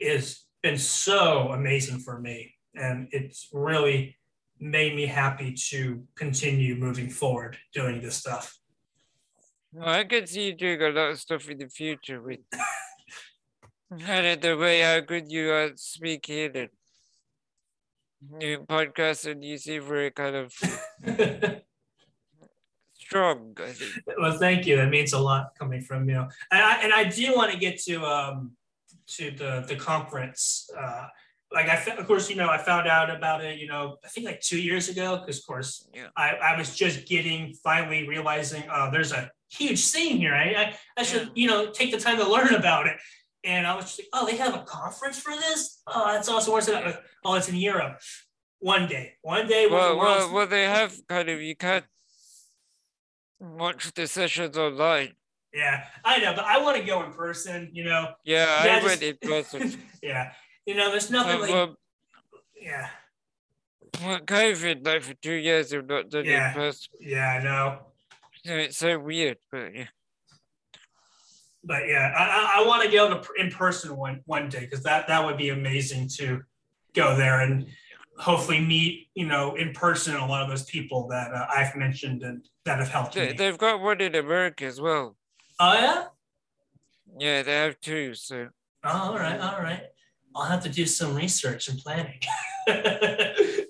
[0.00, 2.54] has been so amazing for me.
[2.74, 4.16] And it's really
[4.58, 8.56] made me happy to continue moving forward doing this stuff.
[9.72, 12.40] Well, I can see you doing a lot of stuff in the future with
[13.90, 16.68] and the way how good you are speaking and
[18.30, 20.52] new podcast and you seem very kind of
[22.94, 23.92] strong, I think.
[24.18, 24.76] Well, thank you.
[24.76, 26.20] That means a lot coming from you.
[26.50, 28.52] And I, and I do want to get to um
[29.06, 30.68] to the the conference.
[30.76, 31.06] Uh,
[31.52, 34.26] like I, of course, you know, I found out about it, you know, I think
[34.26, 36.08] like two years ago, because of course, Yeah.
[36.16, 40.34] I, I was just getting finally realizing, oh, there's a huge scene here.
[40.34, 42.96] I, I, I should, you know, take the time to learn about it.
[43.44, 45.80] And I was just like, oh, they have a conference for this?
[45.86, 46.52] Oh, that's awesome.
[46.52, 46.96] Where's it?
[47.24, 48.00] Oh, it's in Europe.
[48.58, 49.66] One day, one day.
[49.68, 51.84] Well, well, well, they have kind of, you can't
[53.38, 55.12] watch the sessions online.
[55.54, 58.08] Yeah, I know, but I want to go in person, you know.
[58.24, 59.80] Yeah, Yeah, I went just- in person.
[60.02, 60.32] yeah,
[60.66, 61.70] you know, there's nothing like,
[62.60, 62.88] yeah,
[64.02, 66.46] well, COVID, like for two years, I've not done Yeah.
[66.46, 66.88] it in person.
[67.00, 67.78] yeah, I know.
[68.44, 69.86] So it's so weird, but yeah.
[71.62, 74.82] but yeah, I, I, I want to go to in person one one day because
[74.82, 76.42] that that would be amazing to
[76.94, 77.66] go there and
[78.18, 82.22] hopefully meet you know in person a lot of those people that uh, I've mentioned
[82.22, 83.32] and that have helped They, me.
[83.32, 85.16] they've got one in America as well.
[85.64, 86.04] Oh yeah.
[87.18, 88.14] Yeah, they have two.
[88.14, 88.48] So
[88.84, 89.82] Oh, all right, all right.
[90.36, 92.18] I'll have to do some research and planning.
[92.66, 93.64] hey,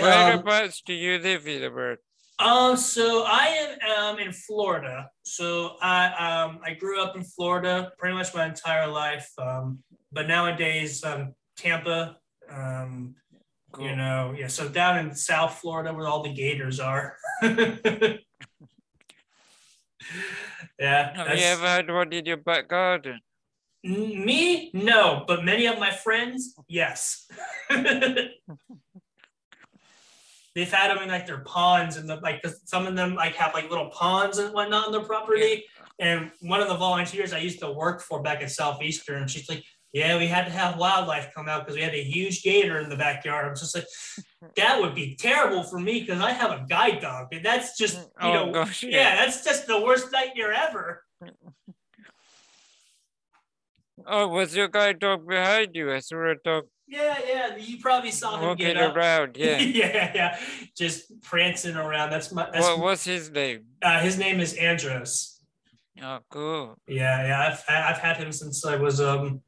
[0.00, 2.02] whereabouts do you live in America?
[2.38, 5.10] Um, so I am um, in Florida.
[5.22, 9.30] So I um, I grew up in Florida pretty much my entire life.
[9.38, 9.80] Um,
[10.12, 12.16] but nowadays, um, Tampa.
[12.50, 13.16] Um,
[13.72, 13.86] Cool.
[13.86, 14.48] You know, yeah.
[14.48, 17.16] So down in South Florida, where all the Gators are.
[20.78, 21.16] yeah.
[21.26, 23.20] Have you ever had one in your back garden?
[23.84, 27.26] Me, no, but many of my friends, yes.
[30.54, 32.44] They've had them in like their ponds and the like.
[32.66, 35.64] some of them like have like little ponds and whatnot on their property.
[35.98, 39.64] And one of the volunteers I used to work for back at Southeastern, she's like,
[39.92, 42.88] "Yeah, we had to have wildlife come out because we had a huge gator in
[42.88, 43.86] the backyard." I'm just like,
[44.56, 47.96] "That would be terrible for me because I have a guide dog, and that's just
[47.98, 48.90] you Oh, know, gosh, yeah.
[48.90, 49.16] yeah.
[49.16, 51.04] that's just the worst nightmare ever."
[54.06, 55.92] Oh, was your guide dog behind you?
[55.92, 58.96] I saw a dog Yeah, yeah, you probably saw him walking get up.
[58.96, 59.36] around.
[59.36, 59.58] Yeah.
[59.60, 60.38] yeah, yeah,
[60.76, 62.10] just prancing around.
[62.10, 62.48] That's my.
[62.50, 63.64] That's, what, what's his name?
[63.82, 65.40] uh, his name is Andros.
[66.02, 66.74] Oh, cool.
[66.88, 67.48] Yeah, yeah.
[67.52, 69.42] I've I've had him since I was um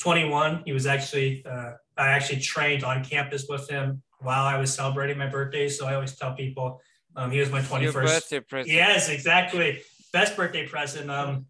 [0.00, 0.62] 21.
[0.64, 5.18] He was actually uh, I actually trained on campus with him while I was celebrating
[5.18, 5.68] my birthday.
[5.68, 6.80] So I always tell people
[7.16, 7.92] um, he was my Your 21st.
[7.92, 8.74] birthday present.
[8.74, 9.82] Yes, exactly.
[10.12, 11.10] Best birthday present.
[11.10, 11.46] Um,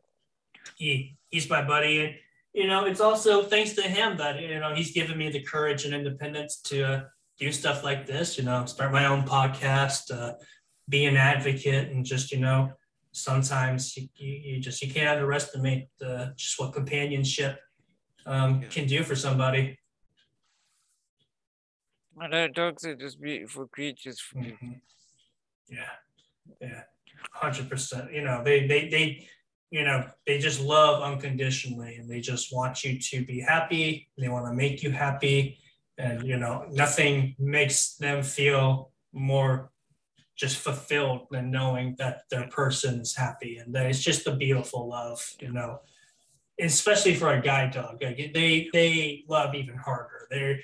[0.76, 2.14] he he's my buddy, and
[2.52, 5.84] you know it's also thanks to him that you know he's given me the courage
[5.84, 7.00] and independence to uh,
[7.38, 8.38] do stuff like this.
[8.38, 10.34] You know, start my own podcast, uh,
[10.88, 12.72] be an advocate, and just you know
[13.12, 17.60] sometimes you, you, you just you can't underestimate the, just what companionship
[18.26, 19.78] um, can do for somebody.
[22.20, 24.56] I know dogs are just beautiful creatures for me.
[24.62, 24.80] Mhm.
[25.68, 25.90] Yeah,
[26.60, 26.84] yeah,
[27.32, 28.12] hundred percent.
[28.12, 29.28] You know, they they they,
[29.70, 34.10] you know, they just love unconditionally, and they just want you to be happy.
[34.18, 35.58] They want to make you happy,
[35.98, 39.70] and you know, nothing makes them feel more
[40.36, 44.88] just fulfilled than knowing that their person is happy, and that it's just a beautiful
[44.88, 45.20] love.
[45.40, 45.80] You know,
[46.60, 50.26] especially for a guide dog, like they they love even harder.
[50.30, 50.60] They're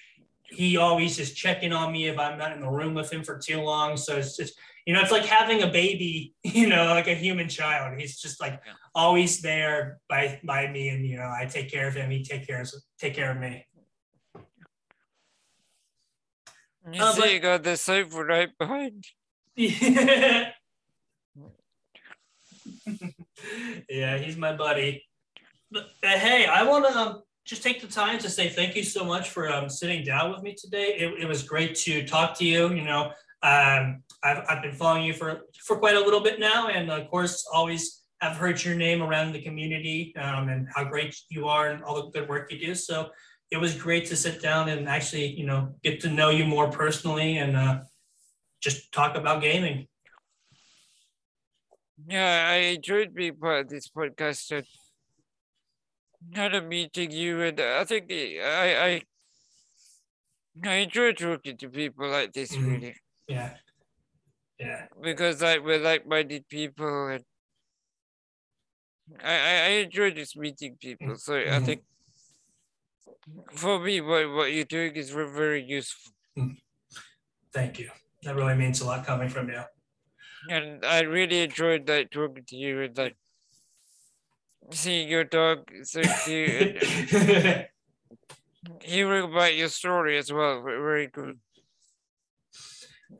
[0.51, 3.39] he always is checking on me if I'm not in the room with him for
[3.39, 3.97] too long.
[3.97, 7.49] So it's just, you know, it's like having a baby, you know, like a human
[7.49, 7.99] child.
[7.99, 8.61] He's just like
[8.95, 12.11] always there by by me, and you know, I take care of him.
[12.11, 13.67] He take care of take care of me.
[16.93, 19.07] You Uh, see, but- you got the sofa right behind.
[19.57, 20.51] Yeah.
[23.89, 25.05] yeah, he's my buddy.
[25.75, 29.05] Uh, hey, I want to um, just take the time to say thank you so
[29.05, 30.97] much for um, sitting down with me today.
[30.99, 32.73] It, it was great to talk to you.
[32.73, 33.13] You know,
[33.43, 37.09] um, I've, I've been following you for for quite a little bit now, and of
[37.09, 41.71] course, always have heard your name around the community um, and how great you are
[41.71, 42.75] and all the good work you do.
[42.75, 43.11] So
[43.51, 46.69] it was great to sit down and actually, you know, get to know you more
[46.71, 47.81] personally and uh,
[48.61, 49.87] just talk about gaming.
[52.09, 54.63] Yeah, I enjoyed being part of this podcast
[56.35, 59.03] kind of meeting you, and I think I I
[60.65, 62.55] I enjoy talking to people like this.
[62.55, 62.67] Mhm.
[62.69, 62.97] Really,
[63.27, 63.59] Yeah.
[64.59, 64.89] Yeah.
[65.01, 67.25] Because like we're like-minded people, and
[69.21, 71.17] I I, I enjoy just meeting people.
[71.17, 71.65] So I Mhm.
[71.65, 71.85] think
[73.55, 76.13] for me, what what you're doing is ve- very useful,
[77.53, 77.91] Thank you.
[78.23, 79.63] That really means a lot coming from you.
[80.49, 83.17] and I really enjoyed like talking to you and like
[84.71, 86.83] seeing your dog so cute
[87.13, 87.67] and
[88.83, 90.63] hearing about your story as well.
[90.63, 91.39] Very good.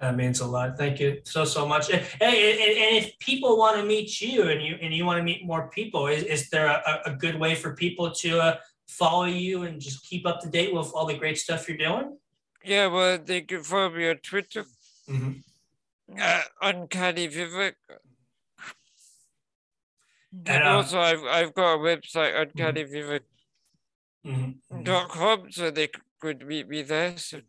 [0.01, 0.79] That means a lot.
[0.79, 1.91] Thank you so so much.
[1.91, 5.45] Hey, and, if people want to meet you and you and you want to meet
[5.45, 9.63] more people, is, is there a, a good way for people to uh, follow you
[9.65, 12.17] and just keep up to date with all the great stuff you're doing?
[12.65, 14.65] Yeah, well, they can follow me on Twitter,
[15.09, 15.43] Mhm.
[16.19, 17.75] uh, Uncanny Vivek.
[20.33, 23.21] And, And uh, also, I've, I've got a website, uncannyvivek.com,
[24.27, 24.61] Mhm.
[24.71, 25.53] Mhm.
[25.55, 25.89] so they
[26.21, 27.17] could meet me there.
[27.17, 27.41] So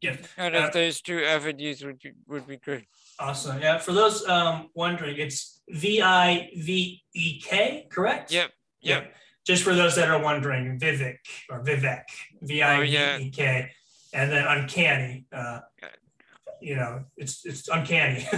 [0.00, 0.16] Yeah.
[0.36, 2.86] kind Uh, of those two avenues would be, would be great.
[3.18, 3.60] Awesome.
[3.60, 3.78] Yeah.
[3.78, 8.30] For those um, wondering, it's V I V E K, correct?
[8.32, 9.14] Yep, yep.
[9.44, 11.18] Just for those that are wondering, Vivek
[11.50, 12.04] or Vivek,
[12.42, 13.72] V I V E K,
[14.12, 15.24] and then uncanny.
[15.32, 15.60] Uh,
[16.60, 18.26] you know, it's it's uncanny.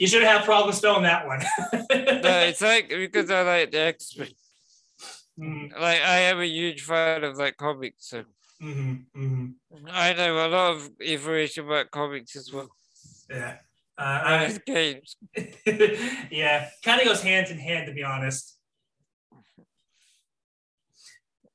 [0.00, 1.40] you shouldn't have problems spelling that one.
[2.22, 4.28] No, it's like because I like the X Men.
[5.38, 8.24] Mhm, Like I am a huge fan of like comics, so
[8.62, 9.54] mhm, mhm.
[9.90, 12.68] I know a lot of information about comics as well.
[13.30, 13.56] Yeah.
[13.96, 15.16] Uh, it's games.
[16.30, 18.58] Yeah, kind of goes hand in hand, to be honest.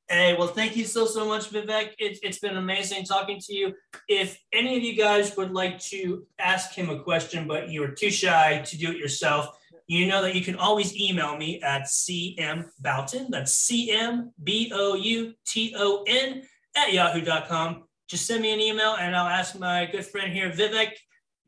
[0.09, 1.89] Hey, well, thank you so, so much, Vivek.
[1.99, 3.73] It, it's been amazing talking to you.
[4.07, 7.91] If any of you guys would like to ask him a question, but you are
[7.91, 9.49] too shy to do it yourself,
[9.87, 13.27] you know that you can always email me at cmbouton.
[13.29, 16.43] That's C M B O U T O N
[16.77, 17.83] at yahoo.com.
[18.07, 20.91] Just send me an email and I'll ask my good friend here, Vivek,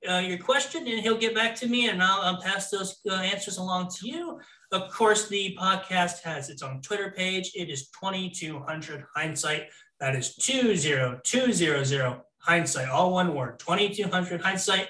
[0.09, 3.15] uh, your question and he'll get back to me and I'll, I'll pass those uh,
[3.15, 4.39] answers along to you.
[4.71, 7.51] Of course, the podcast has its own Twitter page.
[7.55, 9.63] It is 2200 hindsight.
[9.99, 14.87] That is 20200 hindsight, all one word, 2200 hindsight.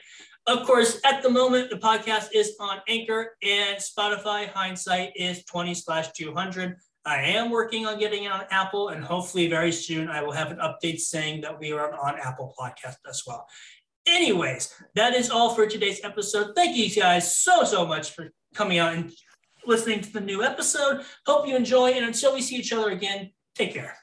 [0.47, 4.49] Of course, at the moment, the podcast is on Anchor and Spotify.
[4.49, 6.75] Hindsight is 20 slash 200.
[7.05, 10.51] I am working on getting it on Apple, and hopefully, very soon, I will have
[10.51, 13.47] an update saying that we are on Apple Podcast as well.
[14.05, 16.53] Anyways, that is all for today's episode.
[16.55, 19.11] Thank you guys so, so much for coming out and
[19.65, 21.03] listening to the new episode.
[21.25, 23.98] Hope you enjoy, and until we see each other again, take care.